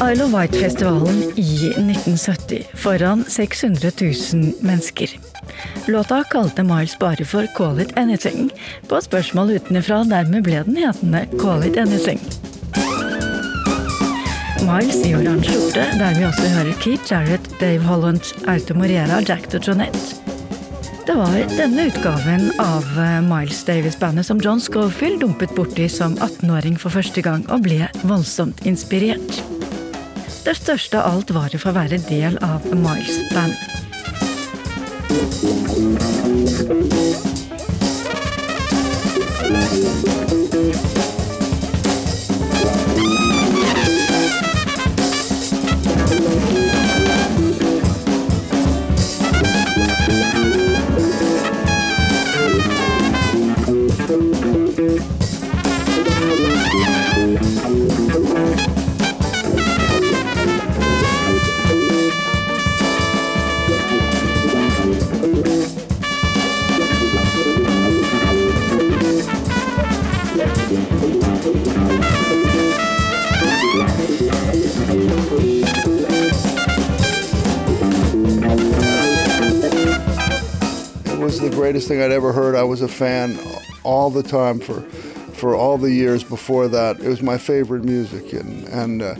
Isle 0.00 0.24
of 0.24 0.32
Wight-festivalen 0.32 1.22
i 1.36 1.68
1970 1.68 2.62
foran 2.74 3.24
600 3.28 3.90
000 4.00 4.52
mennesker. 4.60 5.10
Låta 5.86 6.24
kalte 6.24 6.62
Miles 6.62 6.98
bare 6.98 7.24
for 7.24 7.46
'Call 7.46 7.80
It 7.80 7.92
Anything', 7.96 8.50
på 8.88 9.00
spørsmål 9.00 9.50
utenfra 9.50 10.04
dermed 10.04 10.42
ble 10.42 10.62
den 10.64 10.76
hetende 10.76 11.26
'Call 11.40 11.66
It 11.66 11.76
Anything'. 11.76 12.24
Miles 14.64 15.06
i 15.06 15.14
oransje 15.14 15.52
skjorte, 15.52 15.84
der 15.98 16.14
vi 16.18 16.24
også 16.24 16.48
hører 16.48 16.80
Keith 16.80 17.12
Jarrett, 17.12 17.60
Dave 17.60 17.82
Holland, 17.84 18.20
Auto 18.46 18.74
Morera, 18.74 19.20
Jack 19.28 19.54
og 19.54 19.68
Jonette. 19.68 20.16
Det 21.06 21.16
var 21.16 21.56
denne 21.56 21.86
utgaven 21.90 22.52
av 22.58 22.84
eh, 22.96 23.20
Miles 23.20 23.64
Davis-bandet 23.64 24.26
som 24.26 24.40
John 24.40 24.60
Schofield 24.60 25.20
dumpet 25.20 25.52
borti 25.56 25.88
som 25.88 26.16
18-åring 26.16 26.78
for 26.78 26.88
første 26.88 27.20
gang, 27.20 27.44
og 27.50 27.66
ble 27.68 27.88
voldsomt 28.02 28.64
inspirert. 28.64 29.59
Det 30.44 30.56
største 30.56 31.00
av 31.00 31.14
alt 31.14 31.30
var 31.36 31.48
det 31.52 31.60
for 31.60 31.70
å 31.70 31.76
være 31.76 31.98
del 32.08 32.38
av 32.44 32.64
Miles' 32.72 33.20
band. 33.34 33.54
Greatest 81.70 81.86
thing 81.86 82.02
I'd 82.02 82.10
ever 82.10 82.32
heard. 82.32 82.56
I 82.56 82.64
was 82.64 82.82
a 82.82 82.88
fan 82.88 83.38
all 83.84 84.10
the 84.10 84.24
time 84.24 84.58
for 84.58 84.80
for 85.40 85.54
all 85.54 85.78
the 85.78 85.92
years 85.92 86.24
before 86.24 86.66
that, 86.68 86.98
it 86.98 87.08
was 87.08 87.22
my 87.22 87.38
favorite 87.38 87.84
music, 87.84 88.32
and 88.32 88.66
and 88.82 89.02
uh, 89.02 89.14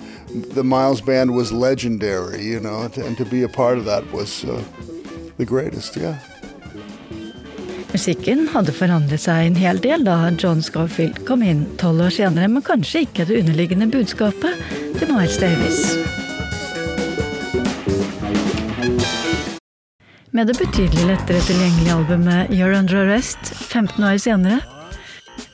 the 0.56 0.64
Miles 0.64 1.00
Band 1.00 1.30
was 1.36 1.52
legendary, 1.52 2.42
you 2.42 2.58
know, 2.58 2.90
and 3.06 3.16
to 3.18 3.24
be 3.24 3.44
a 3.44 3.48
part 3.48 3.78
of 3.78 3.84
that 3.84 4.02
was 4.12 4.44
uh, 4.44 4.60
the 5.36 5.44
greatest. 5.44 5.96
Yeah. 5.96 6.18
Musikken 7.92 8.48
hadde 8.48 8.74
forandret 8.74 9.22
seg 9.22 9.46
en 9.46 9.60
hel 9.62 9.78
del 9.78 10.02
da 10.02 10.16
John 10.34 10.62
Scofield 10.62 11.22
kom 11.30 11.46
inn 11.46 11.68
tolv 11.78 12.02
år 12.08 12.16
senere, 12.18 12.50
men 12.50 12.66
kanskje 12.66 13.06
ikke 13.06 13.28
det 13.30 13.44
underliggende 13.44 13.90
budskapet 13.94 14.58
til 14.98 15.14
Miles 15.14 15.38
Davis. 15.38 16.29
Med 20.30 20.46
det 20.46 20.54
betydelig 20.60 21.08
lettere 21.08 21.40
tilgjengelige 21.42 21.94
albumet 21.94 22.52
You're 22.54 22.78
Under 22.78 23.00
Arrest 23.00 23.48
15 23.66 24.04
år 24.04 24.18
senere 24.22 24.60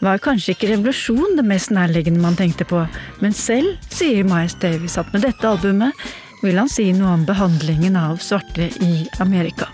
var 0.04 0.20
kanskje 0.20 0.52
ikke 0.52 0.68
revolusjon 0.68 1.38
det 1.38 1.44
mest 1.48 1.70
nærliggende 1.72 2.20
man 2.20 2.36
tenkte 2.36 2.66
på, 2.68 2.82
men 3.24 3.32
selv 3.32 3.78
sier 3.88 4.26
Miles 4.28 4.58
Davis 4.60 4.98
at 5.00 5.08
med 5.14 5.24
dette 5.24 5.48
albumet 5.48 5.96
vil 6.42 6.60
han 6.60 6.68
si 6.68 6.90
noe 6.92 7.14
om 7.16 7.24
behandlingen 7.24 7.96
av 7.96 8.20
svarte 8.20 8.68
i 8.84 9.06
Amerika. 9.24 9.70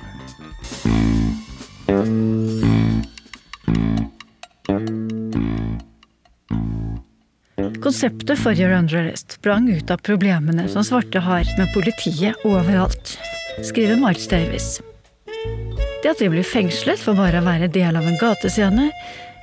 Konseptet 7.83 8.39
for 8.39 8.55
You're 8.55 8.79
Under 8.79 9.03
Arrest 9.03 9.41
sprang 9.41 9.67
ut 9.67 9.91
av 9.91 9.99
problemene 10.07 10.71
som 10.71 10.87
svarte 10.87 11.27
har 11.27 11.43
med 11.59 11.75
politiet 11.75 12.47
overalt, 12.47 13.17
skriver 13.67 13.99
Miles 13.99 14.31
Davis. 14.31 14.73
Det 16.03 16.11
at 16.11 16.19
de 16.19 16.29
blir 16.33 16.47
fengslet 16.47 16.99
for 16.99 17.15
bare 17.15 17.39
å 17.39 17.47
være 17.47 17.71
del 17.71 17.95
av 17.99 18.07
en 18.09 18.19
gatescene, 18.19 18.89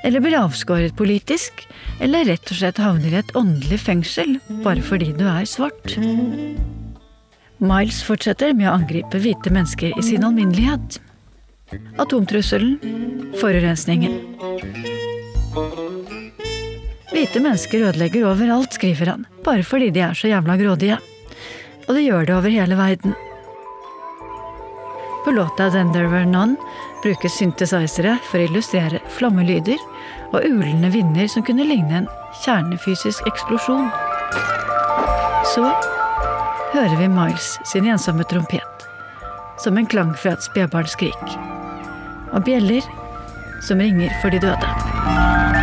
eller 0.04 0.24
blir 0.24 0.36
avskåret 0.40 0.96
politisk, 1.00 1.64
eller 2.04 2.28
rett 2.28 2.52
og 2.52 2.60
slett 2.60 2.80
havner 2.80 3.14
i 3.14 3.20
et 3.20 3.32
åndelig 3.36 3.80
fengsel 3.84 4.38
bare 4.64 4.84
fordi 4.84 5.12
du 5.16 5.26
er 5.28 5.48
svart. 5.48 5.96
Miles 7.60 8.00
fortsetter 8.08 8.54
med 8.56 8.70
å 8.70 8.76
angripe 8.78 9.20
hvite 9.20 9.52
mennesker 9.52 9.96
i 10.00 10.04
sin 10.04 10.24
alminnelighet. 10.24 11.00
Atomtrusselen, 12.00 12.78
forurensningen. 13.40 14.20
Hvite 17.10 17.42
mennesker 17.44 17.88
ødelegger 17.90 18.28
overalt, 18.30 18.76
skriver 18.76 19.14
han, 19.14 19.26
bare 19.48 19.66
fordi 19.68 19.92
de 19.96 20.06
er 20.08 20.16
så 20.16 20.32
jævla 20.32 20.56
grådige. 20.60 21.00
Og 21.88 21.96
de 21.98 22.06
gjør 22.06 22.28
det 22.28 22.38
over 22.38 22.54
hele 22.54 22.80
verden. 22.80 23.16
På 25.24 25.32
låta 25.32 25.72
Then 25.72 25.94
There 25.94 26.08
Were 26.08 26.26
None 26.26 26.56
brukes 27.04 27.34
synthesizere 27.38 28.18
for 28.24 28.40
å 28.40 28.48
illustrere 28.48 29.02
flammelyder 29.12 29.80
og 30.32 30.46
ulende 30.46 30.92
vinder 30.94 31.28
som 31.32 31.44
kunne 31.44 31.68
ligne 31.68 32.02
en 32.02 32.10
kjernefysisk 32.44 33.28
eksplosjon. 33.28 33.90
Så 35.54 35.66
hører 36.74 36.96
vi 37.00 37.12
Miles 37.12 37.58
sin 37.68 37.90
ensomme 37.90 38.24
trompet, 38.32 38.88
som 39.60 39.78
en 39.78 39.90
klang 39.90 40.14
fra 40.16 40.36
et 40.38 40.46
spedbarnsskrik, 40.46 41.38
og 42.32 42.46
bjeller 42.48 42.86
som 43.66 43.82
ringer 43.84 44.14
for 44.22 44.32
de 44.32 44.40
døde. 44.44 45.59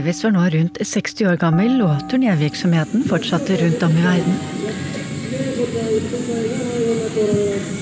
Davis 0.00 0.22
var 0.24 0.30
nå 0.32 0.42
rundt 0.48 0.78
60 0.80 1.26
år 1.28 1.34
gammel, 1.36 1.74
og 1.84 2.06
turnévirksomheten 2.08 3.02
fortsatte 3.04 3.58
rundt 3.60 3.82
om 3.84 3.92
i 3.92 4.00
verden. 4.00 4.36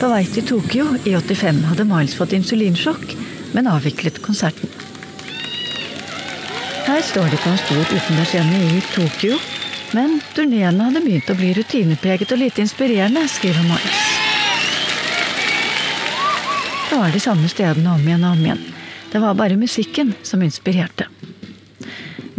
På 0.01 0.09
vei 0.11 0.25
til 0.27 0.43
Tokyo 0.49 0.87
i 1.07 1.13
85 1.15 1.61
hadde 1.69 1.85
Miles 1.87 2.17
fått 2.19 2.35
insulinsjokk, 2.35 3.13
men 3.55 3.71
avviklet 3.71 4.19
konserten. 4.25 4.73
Her 6.89 7.05
står 7.07 7.29
det 7.31 7.39
på 7.45 7.53
en 7.53 7.61
stor 7.63 7.85
utendørsscene 7.87 8.63
i 8.67 8.81
Tokyo, 8.97 9.39
men 9.95 10.19
turneene 10.35 10.89
hadde 10.89 11.05
begynt 11.05 11.31
å 11.31 11.37
bli 11.39 11.53
rutinepreget 11.61 12.35
og 12.35 12.43
lite 12.43 12.65
inspirerende, 12.65 13.23
skriver 13.31 13.63
Miles. 13.69 14.03
Det 16.89 16.99
var 16.99 17.15
de 17.15 17.23
samme 17.23 17.53
stedene 17.55 17.95
om 17.95 18.03
igjen 18.03 18.27
og 18.27 18.35
om 18.35 18.43
igjen. 18.43 18.67
Det 19.15 19.23
var 19.23 19.39
bare 19.39 19.61
musikken 19.61 20.17
som 20.27 20.43
inspirerte. 20.43 21.07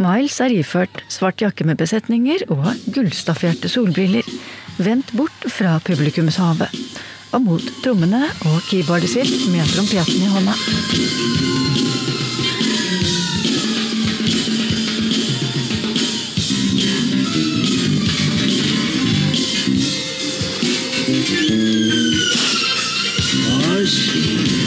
Miles 0.00 0.38
er 0.40 0.48
iført 0.54 1.02
svart 1.12 1.42
jakke 1.44 1.66
med 1.68 1.76
besetninger 1.76 2.46
og 2.48 2.70
gullstafferte 2.94 3.68
solbriller, 3.68 4.24
vendt 4.80 5.12
bort 5.12 5.44
fra 5.52 5.74
publikumshavet, 5.84 6.72
og 7.36 7.44
mot 7.44 7.66
trommene 7.84 8.22
og 8.48 8.62
keyboardet 8.70 9.12
sitt 9.12 9.44
med 9.52 9.68
trompeten 9.74 10.24
i 10.24 10.32
hånda. 10.32 10.56
Som 23.90 24.59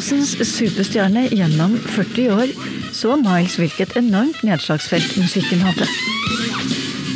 jazzens 0.00 0.30
superstjerne 0.48 1.26
gjennom 1.28 1.74
40 1.92 2.30
år 2.32 2.52
så 2.96 3.18
Miles 3.20 3.58
hvilket 3.60 3.98
enormt 4.00 4.38
nedslagsfelt 4.46 5.18
musikken 5.20 5.60
hadde. 5.60 5.84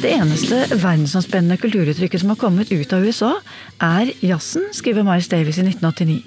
Det 0.03 0.11
eneste 0.13 0.59
verdensomspennende 0.75 1.57
kulturuttrykket 1.63 2.21
som 2.21 2.35
har 2.35 2.41
kommet 2.43 2.69
ut 2.75 2.93
av 2.93 3.07
USA, 3.07 3.31
er 3.81 4.13
jazzen, 4.21 4.67
skriver 4.77 5.07
Miles 5.07 5.31
Davis 5.33 5.63
i 5.63 5.65
1989. 5.65 6.19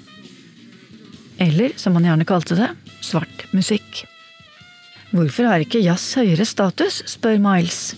Eller, 1.46 1.76
som 1.78 1.94
han 1.94 2.08
gjerne 2.08 2.26
kalte 2.26 2.58
det, 2.58 2.72
svart 3.06 3.46
musikk. 3.54 4.02
Hvorfor 5.14 5.46
har 5.52 5.62
ikke 5.62 5.84
jazz 5.84 6.10
høyere 6.18 6.48
status, 6.48 7.04
spør 7.06 7.38
Miles. 7.44 7.92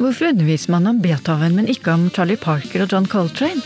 Hvorfor 0.00 0.32
underviser 0.32 0.72
man 0.72 0.88
om 0.88 1.04
Beethoven, 1.04 1.60
men 1.60 1.68
ikke 1.68 1.92
om 1.92 2.08
Charlie 2.16 2.40
Parker 2.40 2.86
og 2.86 2.96
John 2.96 3.12
Coltrane? 3.12 3.60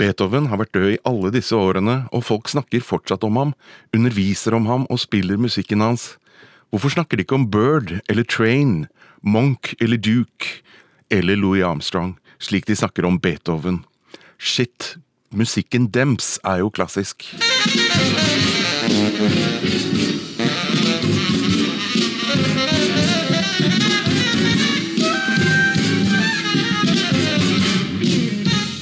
Beethoven 0.00 0.46
har 0.48 0.56
vært 0.62 0.72
død 0.72 0.92
i 0.94 1.00
alle 1.04 1.28
disse 1.34 1.56
årene, 1.56 2.06
og 2.16 2.24
folk 2.24 2.48
snakker 2.48 2.80
fortsatt 2.84 3.24
om 3.26 3.36
ham, 3.36 3.50
underviser 3.92 4.56
om 4.56 4.64
ham 4.70 4.86
og 4.88 5.02
spiller 5.02 5.36
musikken 5.36 5.84
hans. 5.84 6.14
Hvorfor 6.72 6.94
snakker 6.94 7.18
de 7.18 7.26
ikke 7.26 7.36
om 7.36 7.48
Bird 7.52 7.98
eller 8.08 8.24
Train, 8.24 8.86
Monk 9.20 9.74
eller 9.80 10.00
Duke 10.00 10.62
eller 11.12 11.36
Louis 11.36 11.66
Armstrong, 11.66 12.14
slik 12.40 12.64
de 12.70 12.78
snakker 12.80 13.04
om 13.04 13.20
Beethoven? 13.20 13.82
Shit, 14.38 14.96
musikken 15.28 15.90
dems 15.92 16.38
er 16.48 16.62
jo 16.64 16.72
klassisk. 16.72 17.26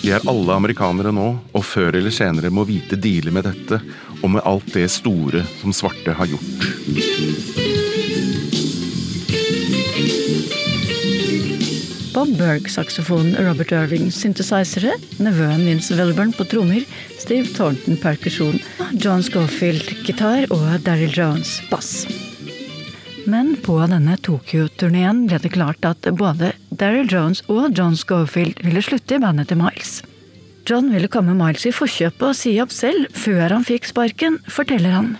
De 0.08 0.14
er 0.16 0.24
alle 0.24 0.54
amerikanere 0.56 1.10
nå, 1.12 1.24
og 1.52 1.64
før 1.68 1.98
eller 1.98 2.08
senere 2.08 2.48
må 2.48 2.62
vite 2.64 2.96
deale 2.96 3.28
med 3.28 3.44
dette, 3.44 3.76
og 4.22 4.30
med 4.32 4.40
alt 4.48 4.70
det 4.72 4.86
store 4.88 5.42
som 5.58 5.74
svarte 5.76 6.14
har 6.16 6.30
gjort. 6.30 6.62
Bob 12.14 12.32
Berg-saksofonen, 12.40 13.36
Robert 13.44 13.74
Irving 13.76 14.08
synthesizere, 14.08 14.94
nevøen 15.20 15.66
Vince 15.68 15.98
Welburn 16.00 16.32
på 16.32 16.48
trommer, 16.48 16.88
Steve 17.20 17.52
Thornton 17.52 18.00
perkusjon, 18.00 18.56
John 18.96 19.20
Schofield 19.20 19.92
gitar 20.08 20.48
og 20.48 20.70
Daryl 20.88 21.12
Jones 21.12 21.58
bass. 21.68 22.08
Men 23.28 23.56
på 23.60 23.74
denne 23.90 24.14
Tokyo-turneen 24.24 25.26
ble 25.28 25.36
det 25.42 25.50
klart 25.52 25.84
at 25.84 26.06
både 26.16 26.54
Daryl 26.72 27.10
Jones 27.12 27.42
og 27.52 27.76
John 27.76 27.96
Schofield 27.98 28.62
ville 28.64 28.80
slutte 28.80 29.18
i 29.18 29.20
bandet 29.20 29.50
til 29.50 29.60
Miles. 29.60 29.98
John 30.68 30.88
ville 30.94 31.10
komme 31.12 31.34
Miles 31.36 31.66
i 31.68 31.72
forkjøpet 31.76 32.24
og 32.30 32.38
si 32.38 32.54
opp 32.62 32.72
selv 32.72 33.12
før 33.12 33.52
han 33.52 33.66
fikk 33.68 33.90
sparken, 33.90 34.38
forteller 34.48 34.96
han. 34.96 35.10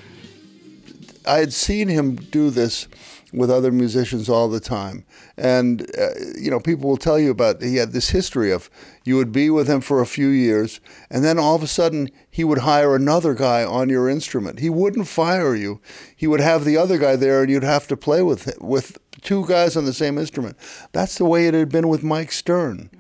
I 1.29 1.45
had 1.45 1.53
seen 1.53 1.93
him 1.93 2.17
do 2.33 2.49
this 2.49 2.87
with 3.33 3.51
other 3.51 3.71
musicians 3.71 4.29
all 4.29 4.49
the 4.49 4.61
time. 4.61 5.05
And, 5.37 5.83
uh, 5.99 6.11
you 6.39 6.51
know, 6.51 6.61
people 6.61 6.89
will 6.89 6.97
tell 6.97 7.19
you 7.19 7.31
about 7.31 7.63
he 7.63 7.77
had 7.77 7.93
this 7.93 8.11
history 8.11 8.51
of 8.51 8.71
you 9.05 9.17
would 9.17 9.33
be 9.33 9.51
with 9.51 9.69
him 9.69 9.81
for 9.81 10.01
a 10.01 10.07
few 10.07 10.29
years, 10.29 10.81
and 11.11 11.25
then 11.25 11.39
all 11.39 11.55
of 11.55 11.63
a 11.63 11.67
sudden 11.67 12.11
he 12.31 12.45
would 12.45 12.59
hire 12.59 12.95
another 12.95 13.35
guy 13.35 13.65
on 13.65 13.89
your 13.89 14.09
instrument. 14.09 14.61
He 14.61 14.71
wouldn't 14.71 15.09
fire 15.09 15.55
you. 15.55 15.81
He 16.17 16.27
would 16.27 16.41
have 16.41 16.65
the 16.65 16.77
other 16.77 16.99
guy 16.99 17.17
there, 17.17 17.43
and 17.43 17.51
you'd 17.51 17.63
have 17.63 17.87
to 17.89 17.97
play 17.97 18.23
with 18.23 18.57
with 18.61 18.99
two 19.21 19.47
guys 19.47 19.77
on 19.77 19.85
the 19.85 19.93
same 19.93 20.19
instrument. 20.19 20.57
That's 20.93 21.19
the 21.19 21.25
way 21.25 21.47
it 21.47 21.55
had 21.55 21.71
been 21.71 21.89
with 21.89 22.03
Mike 22.03 22.33
Stern. 22.33 22.91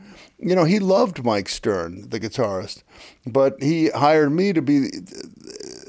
You 0.41 0.55
know, 0.55 0.65
he 0.65 0.79
loved 0.79 1.25
Mike 1.25 1.49
Stern, 1.49 2.11
the 2.11 2.21
guitarist, 2.21 2.85
but 3.27 3.61
he 3.61 3.91
hired 3.91 4.31
me 4.31 4.53
to 4.53 4.63
be 4.63 4.89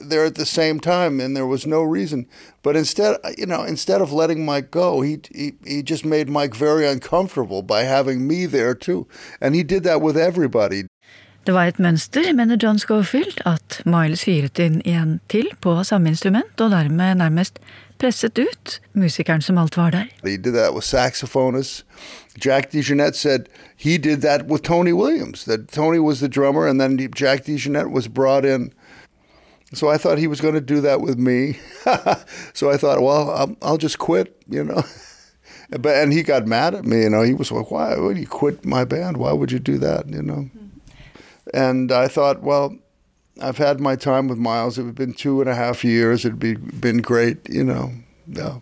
there 0.09 0.25
at 0.25 0.35
the 0.35 0.45
same 0.45 0.79
time, 0.79 1.19
and 1.19 1.35
there 1.35 1.45
was 1.45 1.65
no 1.65 1.81
reason. 1.81 2.25
But 2.63 2.75
instead, 2.75 3.17
uh, 3.23 3.31
you 3.37 3.45
know, 3.45 3.63
instead 3.63 4.01
of 4.01 4.11
letting 4.11 4.45
Mike 4.45 4.71
go, 4.71 5.01
he, 5.01 5.19
he 5.33 5.53
he 5.65 5.81
just 5.83 6.05
made 6.05 6.29
Mike 6.29 6.55
very 6.55 6.85
uncomfortable 6.87 7.61
by 7.61 7.83
having 7.83 8.27
me 8.27 8.45
there 8.45 8.75
too, 8.75 9.07
and 9.41 9.55
he 9.55 9.63
did 9.63 9.83
that 9.83 10.01
with 10.01 10.17
everybody. 10.17 10.83
Det 11.45 11.53
var 11.53 11.65
et 11.65 11.79
mønster, 11.79 12.33
mener 12.33 12.57
John 12.63 12.79
Schofield, 12.79 13.41
at 13.45 13.81
Miles 13.85 14.23
fyret 14.23 14.59
inn 14.59 14.81
en 14.85 15.19
til 15.29 15.47
på 15.61 15.83
samme 15.83 16.09
instrument, 16.09 16.61
og 16.61 16.71
dermed 16.71 17.15
nærmest 17.15 17.59
presset 17.99 18.39
ut 18.39 18.81
musikeren 18.93 19.41
som 19.41 19.57
alt 19.57 19.77
var 19.77 19.89
der. 19.89 20.05
He 20.23 20.37
did 20.37 20.53
that 20.53 20.73
with 20.73 20.85
saxophonists. 20.85 21.85
Jack 22.45 22.71
DeJohnette 22.71 23.15
said 23.15 23.39
he 23.77 23.97
did 23.97 24.21
that 24.21 24.45
with 24.47 24.63
Tony 24.63 24.93
Williams. 24.93 25.43
That 25.43 25.67
Tony 25.67 25.99
was 25.99 26.19
the 26.19 26.29
drummer, 26.29 26.67
and 26.67 26.79
then 26.79 26.97
Jack 27.15 27.45
DeJohnette 27.45 27.91
was 27.91 28.07
brought 28.07 28.45
in 28.45 28.71
so 29.73 29.89
I 29.89 29.97
thought 29.97 30.17
he 30.17 30.27
was 30.27 30.41
going 30.41 30.55
to 30.55 30.61
do 30.61 30.81
that 30.81 31.01
with 31.01 31.17
me. 31.17 31.59
so 32.53 32.69
I 32.69 32.77
thought, 32.77 33.01
well, 33.01 33.29
I'll, 33.29 33.55
I'll, 33.61 33.77
just 33.77 33.99
quit, 33.99 34.41
you 34.47 34.63
know. 34.63 34.83
but 35.69 35.95
and 35.95 36.11
he 36.11 36.23
got 36.23 36.47
mad 36.47 36.73
at 36.73 36.85
me, 36.85 37.03
you 37.03 37.09
know. 37.09 37.21
He 37.21 37.33
was 37.33 37.51
like, 37.51 37.71
"Why 37.71 37.97
would 37.97 38.17
you 38.17 38.27
quit 38.27 38.65
my 38.65 38.83
band? 38.83 39.17
Why 39.17 39.31
would 39.33 39.51
you 39.51 39.59
do 39.59 39.77
that?" 39.77 40.09
You 40.09 40.21
know. 40.21 40.41
Hmm. 40.43 40.65
And 41.53 41.91
I 41.91 42.07
thought, 42.07 42.43
well, 42.43 42.77
I've 43.41 43.57
had 43.57 43.79
my 43.79 43.95
time 43.95 44.27
with 44.27 44.37
Miles. 44.37 44.77
It 44.77 44.85
had 44.85 44.95
been 44.95 45.13
two 45.13 45.41
and 45.41 45.49
a 45.49 45.55
half 45.55 45.83
years. 45.83 46.25
It'd 46.25 46.39
be 46.39 46.55
been 46.55 47.01
great, 47.01 47.49
you 47.49 47.63
know. 47.63 47.91
Yeah. 48.27 48.59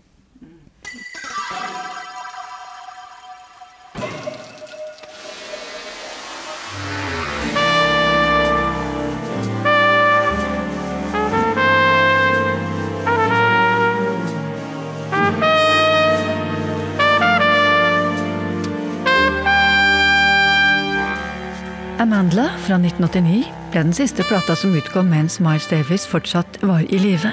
Fra 22.68 22.76
1989 22.76 23.46
ble 23.72 23.84
den 23.86 23.94
siste 23.96 24.26
plata 24.28 24.56
som 24.60 24.74
utkom 24.76 25.08
mens 25.12 25.40
Miles 25.40 25.70
Davis 25.72 26.04
fortsatt 26.10 26.60
var 26.68 26.84
i 26.84 27.00
live. 27.00 27.32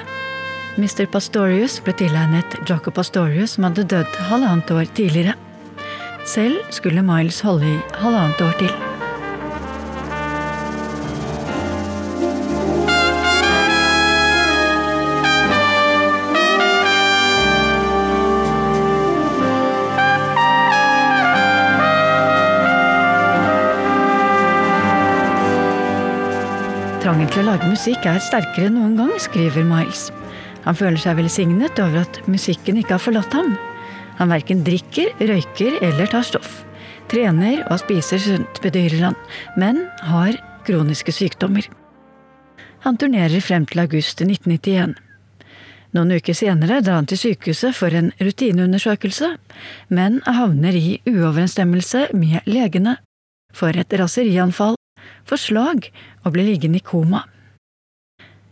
Mr. 0.79 1.03
Pastorius 1.11 1.77
ble 1.83 1.95
tilegnet 1.99 2.55
Jaco 2.69 2.93
Pastorius, 2.95 3.57
som 3.57 3.67
hadde 3.67 3.87
dødd 3.91 4.19
halvannet 4.29 4.71
år 4.71 4.87
tidligere. 4.95 5.35
Selv 6.27 6.63
skulle 6.71 7.03
Miles 7.03 7.43
holde 7.43 7.75
i 7.75 7.79
halvannet 7.99 8.47
år 8.47 8.59
til. 8.63 8.94
Til 27.35 27.43
å 27.43 27.51
lage 27.51 27.67
musikk 27.67 28.05
er 28.07 28.21
sterkere 28.23 28.69
enn 28.69 28.77
noen 28.77 28.93
gang, 28.95 29.09
skriver 29.19 29.65
Miles. 29.67 30.05
Han 30.63 30.77
føler 30.79 30.95
seg 31.01 31.17
velsignet 31.17 31.79
over 31.83 32.05
at 32.05 32.19
musikken 32.31 32.77
ikke 32.79 32.93
har 32.95 33.01
forlatt 33.03 33.33
ham. 33.35 33.49
Han 34.21 34.31
verken 34.31 34.61
drikker, 34.63 35.09
røyker 35.19 35.75
eller 35.83 36.07
tar 36.07 36.23
stoff. 36.23 36.61
Trener 37.11 37.65
og 37.65 37.81
spiser 37.81 38.21
sunt, 38.23 38.61
bedyrer 38.63 39.09
han, 39.09 39.17
men 39.59 39.81
har 40.07 40.37
kroniske 40.63 41.11
sykdommer. 41.11 41.67
Han 42.87 42.95
turnerer 43.01 43.43
frem 43.43 43.67
til 43.67 43.83
august 43.83 44.23
1991. 44.23 44.95
Noen 45.97 46.15
uker 46.15 46.39
senere 46.39 46.79
drar 46.85 47.01
han 47.01 47.11
til 47.11 47.19
sykehuset 47.19 47.75
for 47.75 47.91
en 47.99 48.13
rutineundersøkelse, 48.15 49.33
men 49.91 50.21
havner 50.23 50.79
i 50.79 51.01
uoverensstemmelse 51.03 52.07
med 52.15 52.47
legene, 52.47 52.95
for 53.51 53.75
et 53.75 53.99
raserianfall, 53.99 54.74
får 55.25 55.41
slag 55.47 55.89
og 56.23 56.33
blir 56.35 56.47
liggende 56.47 56.81
i 56.81 56.85
koma. 56.85 57.23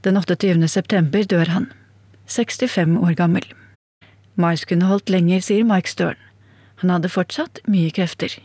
Den 0.03 0.17
28. 0.17 0.67
september 0.67 1.23
dør 1.23 1.49
han, 1.49 1.71
65 2.27 2.97
år 2.97 3.15
gammel. 3.15 3.45
Miles 4.35 4.65
kunne 4.65 4.89
holdt 4.89 5.09
lenger, 5.09 5.39
sier 5.39 5.63
Mike 5.63 5.89
Stern. 5.89 6.19
Han 6.81 6.89
hadde 6.89 7.09
fortsatt 7.09 7.61
mye 7.69 7.91
krefter. 7.93 8.39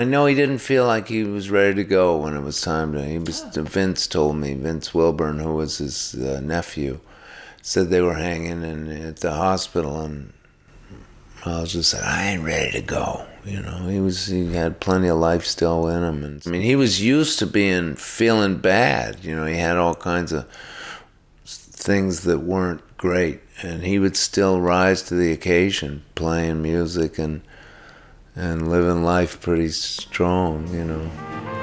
I 0.00 0.04
know 0.04 0.26
he 0.26 0.34
didn't 0.34 0.58
feel 0.58 0.86
like 0.86 1.08
he 1.08 1.24
was 1.24 1.50
ready 1.50 1.74
to 1.74 1.84
go 1.84 2.16
when 2.16 2.36
it 2.36 2.44
was 2.44 2.60
time 2.60 2.92
to. 2.92 3.02
He 3.02 3.18
was. 3.18 3.42
Vince 3.56 4.06
told 4.06 4.36
me. 4.36 4.54
Vince 4.54 4.94
Wilburn, 4.94 5.40
who 5.40 5.54
was 5.54 5.78
his 5.78 6.14
uh, 6.14 6.40
nephew, 6.40 7.00
said 7.62 7.90
they 7.90 8.00
were 8.00 8.14
hanging 8.14 8.62
in, 8.62 8.88
at 8.88 9.16
the 9.16 9.32
hospital, 9.32 10.00
and 10.00 10.32
Miles 11.44 11.72
just 11.72 11.94
like, 11.94 12.04
"I 12.04 12.30
ain't 12.30 12.44
ready 12.44 12.70
to 12.72 12.80
go." 12.80 13.26
You 13.44 13.62
know, 13.62 13.88
he 13.88 14.00
was. 14.00 14.26
He 14.26 14.52
had 14.52 14.80
plenty 14.80 15.08
of 15.08 15.18
life 15.18 15.44
still 15.44 15.88
in 15.88 16.02
him, 16.02 16.24
and 16.24 16.42
I 16.46 16.50
mean, 16.50 16.62
he 16.62 16.76
was 16.76 17.02
used 17.02 17.38
to 17.38 17.46
being 17.46 17.96
feeling 17.96 18.58
bad. 18.58 19.24
You 19.24 19.34
know, 19.36 19.46
he 19.46 19.56
had 19.56 19.76
all 19.76 19.94
kinds 19.94 20.32
of 20.32 20.46
things 21.44 22.22
that 22.22 22.40
weren't 22.40 22.82
great, 22.96 23.40
and 23.62 23.82
he 23.82 23.98
would 23.98 24.16
still 24.16 24.60
rise 24.60 25.02
to 25.04 25.14
the 25.14 25.32
occasion, 25.32 26.02
playing 26.14 26.62
music 26.62 27.18
and 27.18 27.42
and 28.34 28.70
living 28.70 29.02
life 29.02 29.40
pretty 29.40 29.68
strong. 29.68 30.72
You 30.74 30.84
know. 30.84 31.57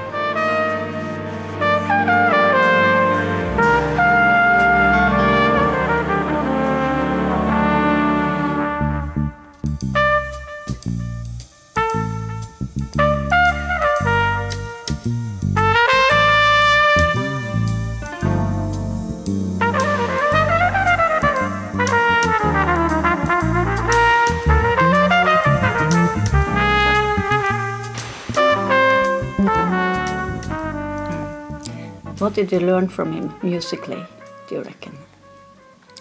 Did 32.34 32.50
you 32.50 32.60
learn 32.60 32.88
from 32.88 33.12
him 33.12 33.34
musically, 33.42 34.02
do 34.48 34.56
you 34.56 34.62
reckon? 34.62 34.96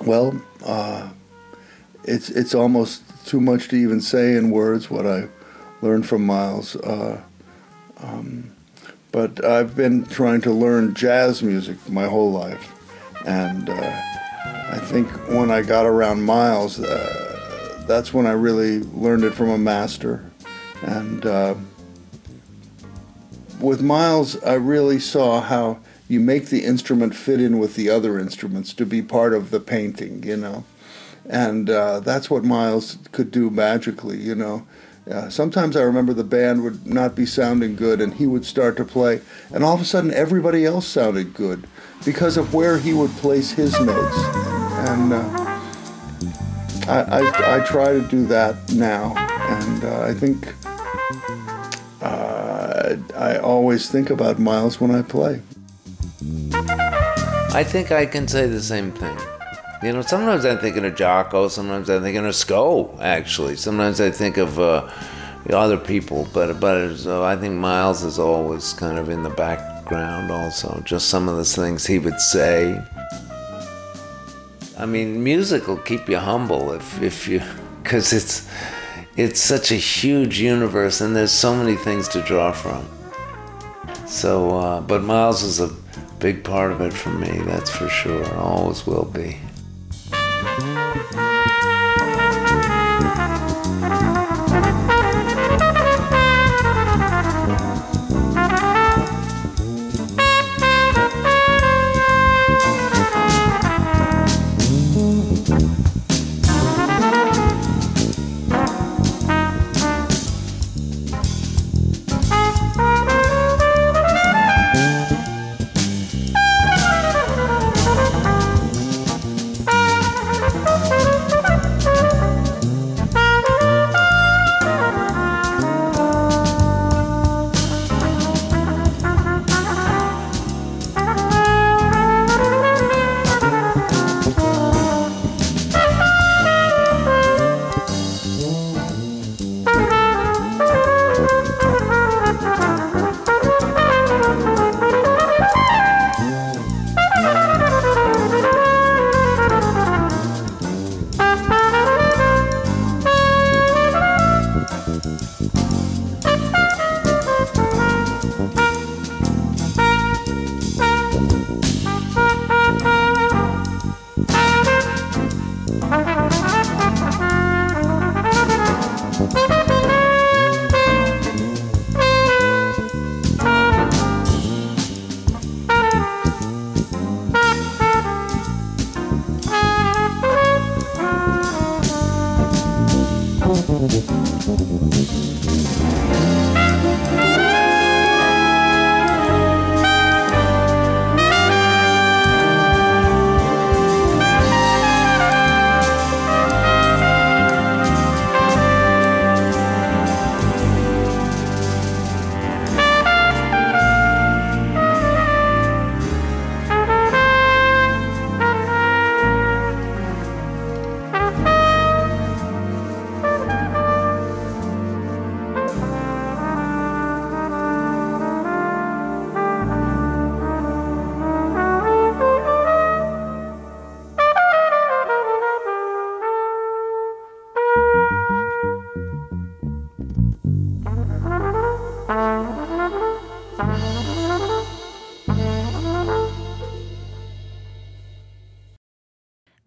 Well, 0.01 0.41
uh, 0.65 1.09
it's 2.03 2.29
it's 2.29 2.55
almost 2.55 3.03
too 3.25 3.41
much 3.41 3.67
to 3.69 3.75
even 3.75 4.01
say 4.01 4.35
in 4.35 4.51
words 4.51 4.89
what 4.89 5.05
I 5.05 5.27
learned 5.81 6.07
from 6.07 6.25
Miles. 6.25 6.75
Uh, 6.77 7.21
um, 8.01 8.51
but 9.11 9.43
I've 9.43 9.75
been 9.75 10.05
trying 10.05 10.41
to 10.41 10.51
learn 10.51 10.93
jazz 10.93 11.41
music 11.41 11.77
my 11.89 12.05
whole 12.05 12.31
life, 12.31 12.73
and 13.25 13.69
uh, 13.69 14.01
I 14.71 14.79
think 14.79 15.07
when 15.29 15.51
I 15.51 15.61
got 15.61 15.85
around 15.85 16.23
Miles, 16.23 16.79
uh, 16.79 17.85
that's 17.87 18.13
when 18.13 18.25
I 18.25 18.31
really 18.31 18.79
learned 18.79 19.23
it 19.23 19.33
from 19.33 19.49
a 19.49 19.57
master. 19.57 20.29
And 20.81 21.25
uh, 21.25 21.55
with 23.59 23.81
Miles, 23.81 24.41
I 24.43 24.53
really 24.53 24.99
saw 24.99 25.41
how 25.41 25.79
you 26.07 26.19
make 26.19 26.47
the 26.47 26.63
instrument 26.63 27.15
fit 27.15 27.41
in 27.41 27.57
with 27.57 27.75
the 27.75 27.89
other 27.89 28.19
instruments 28.19 28.73
to 28.73 28.85
be 28.85 29.01
part 29.01 29.33
of 29.33 29.51
the 29.51 29.59
painting, 29.59 30.23
you 30.23 30.37
know. 30.37 30.63
And 31.27 31.69
uh, 31.69 32.01
that's 32.01 32.29
what 32.29 32.43
Miles 32.43 32.99
could 33.11 33.31
do 33.31 33.49
magically, 33.49 34.17
you 34.17 34.35
know. 34.35 34.67
Uh, 35.09 35.29
sometimes 35.29 35.75
I 35.75 35.81
remember 35.81 36.13
the 36.13 36.23
band 36.23 36.63
would 36.63 36.87
not 36.87 37.15
be 37.15 37.25
sounding 37.25 37.75
good, 37.75 38.01
and 38.01 38.15
he 38.15 38.25
would 38.25 38.45
start 38.45 38.75
to 38.77 38.85
play, 38.85 39.21
and 39.53 39.63
all 39.63 39.75
of 39.75 39.81
a 39.81 39.85
sudden 39.85 40.11
everybody 40.11 40.65
else 40.65 40.87
sounded 40.87 41.33
good 41.33 41.67
because 42.03 42.37
of 42.37 42.53
where 42.53 42.79
he 42.79 42.93
would 42.93 43.11
place 43.11 43.51
his 43.51 43.79
notes. 43.79 44.17
And 44.89 45.13
uh, 45.13 45.45
I, 46.87 47.01
I, 47.01 47.57
I, 47.57 47.65
try 47.65 47.93
to 47.93 48.01
do 48.01 48.25
that 48.27 48.71
now, 48.73 49.13
and 49.15 49.83
uh, 49.83 50.01
I 50.01 50.13
think 50.13 50.53
uh, 52.01 52.95
I 53.15 53.37
always 53.37 53.89
think 53.89 54.09
about 54.09 54.39
Miles 54.39 54.81
when 54.81 54.89
I 54.89 55.03
play. 55.03 55.41
I 57.55 57.63
think 57.63 57.89
I 57.89 58.05
can 58.05 58.27
say 58.27 58.47
the 58.47 58.61
same 58.61 58.91
thing. 58.91 59.17
You 59.81 59.93
know, 59.93 60.01
sometimes 60.01 60.43
I'm 60.43 60.57
thinking 60.57 60.83
of 60.83 60.93
Jocko, 60.93 61.47
sometimes 61.47 61.89
I'm 61.89 62.01
thinking 62.03 62.25
of 62.25 62.35
Sco, 62.35 62.99
actually. 62.99 63.55
Sometimes 63.55 64.01
I 64.01 64.11
think 64.11 64.35
of 64.35 64.59
uh, 64.59 64.91
other 65.49 65.77
people, 65.77 66.27
but, 66.33 66.59
but 66.59 67.05
uh, 67.05 67.23
I 67.23 67.37
think 67.37 67.53
Miles 67.53 68.03
is 68.03 68.19
always 68.19 68.73
kind 68.73 68.99
of 68.99 69.07
in 69.07 69.23
the 69.23 69.29
background 69.29 70.31
also. 70.31 70.81
Just 70.83 71.07
some 71.07 71.29
of 71.29 71.37
the 71.37 71.45
things 71.45 71.85
he 71.85 71.97
would 71.97 72.19
say. 72.19 72.83
I 74.77 74.85
mean, 74.85 75.23
music 75.23 75.69
will 75.69 75.77
keep 75.77 76.09
you 76.09 76.17
humble 76.17 76.73
if, 76.73 77.01
if 77.01 77.25
you, 77.25 77.41
because 77.83 78.11
it's, 78.11 78.49
it's 79.15 79.39
such 79.39 79.71
a 79.71 79.75
huge 79.75 80.41
universe 80.41 80.99
and 80.99 81.15
there's 81.15 81.31
so 81.31 81.55
many 81.55 81.77
things 81.77 82.09
to 82.09 82.21
draw 82.23 82.51
from. 82.51 82.85
So, 84.05 84.59
uh, 84.59 84.81
but 84.81 85.03
Miles 85.03 85.41
is 85.41 85.61
a 85.61 85.84
big 86.19 86.43
part 86.43 86.71
of 86.71 86.81
it 86.81 86.93
for 86.93 87.09
me, 87.09 87.39
that's 87.45 87.69
for 87.69 87.89
sure. 87.89 88.35
Always 88.35 88.85
will 88.87 89.05
be. 89.05 89.37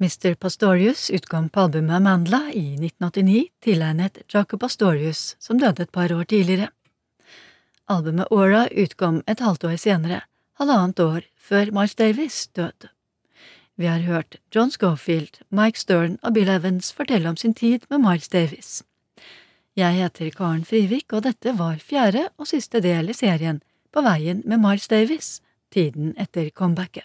Mr. 0.08 0.34
Pastorius 0.34 1.10
utkom 1.10 1.48
på 1.48 1.60
albumet 1.60 1.96
Amandla 1.96 2.38
i 2.54 2.74
1989, 2.74 3.48
tilegnet 3.60 4.18
Jacob 4.32 4.60
Pastorius, 4.60 5.36
som 5.38 5.58
døde 5.60 5.82
et 5.84 5.92
par 5.92 6.12
år 6.14 6.24
tidligere. 6.24 6.70
Albumet 7.92 8.30
Aura 8.32 8.62
utkom 8.72 9.18
et 9.26 9.42
halvt 9.44 9.66
år 9.68 9.74
senere, 9.82 10.22
halvannet 10.56 11.02
år 11.04 11.26
før 11.48 11.74
Miles 11.76 11.96
Davis 12.00 12.38
døde. 12.56 12.88
Vi 13.76 13.90
har 13.90 14.06
hørt 14.06 14.38
John 14.54 14.72
Schofield, 14.72 15.42
Mike 15.50 15.82
Stern 15.82 16.16
og 16.22 16.38
Bill 16.38 16.48
Evans 16.56 16.88
fortelle 16.92 17.28
om 17.28 17.36
sin 17.36 17.52
tid 17.52 17.84
med 17.90 18.00
Miles 18.06 18.32
Davis. 18.32 18.80
Jeg 19.76 20.00
heter 20.00 20.30
Karen 20.30 20.64
Frivik, 20.64 21.12
og 21.12 21.26
dette 21.28 21.52
var 21.58 21.84
fjerde 21.84 22.30
og 22.38 22.48
siste 22.48 22.80
del 22.80 23.12
i 23.12 23.18
serien 23.20 23.60
På 23.92 24.00
veien 24.08 24.40
med 24.46 24.64
Miles 24.64 24.88
Davis, 24.88 25.42
tiden 25.70 26.14
etter 26.16 26.48
comebacket. 26.48 27.04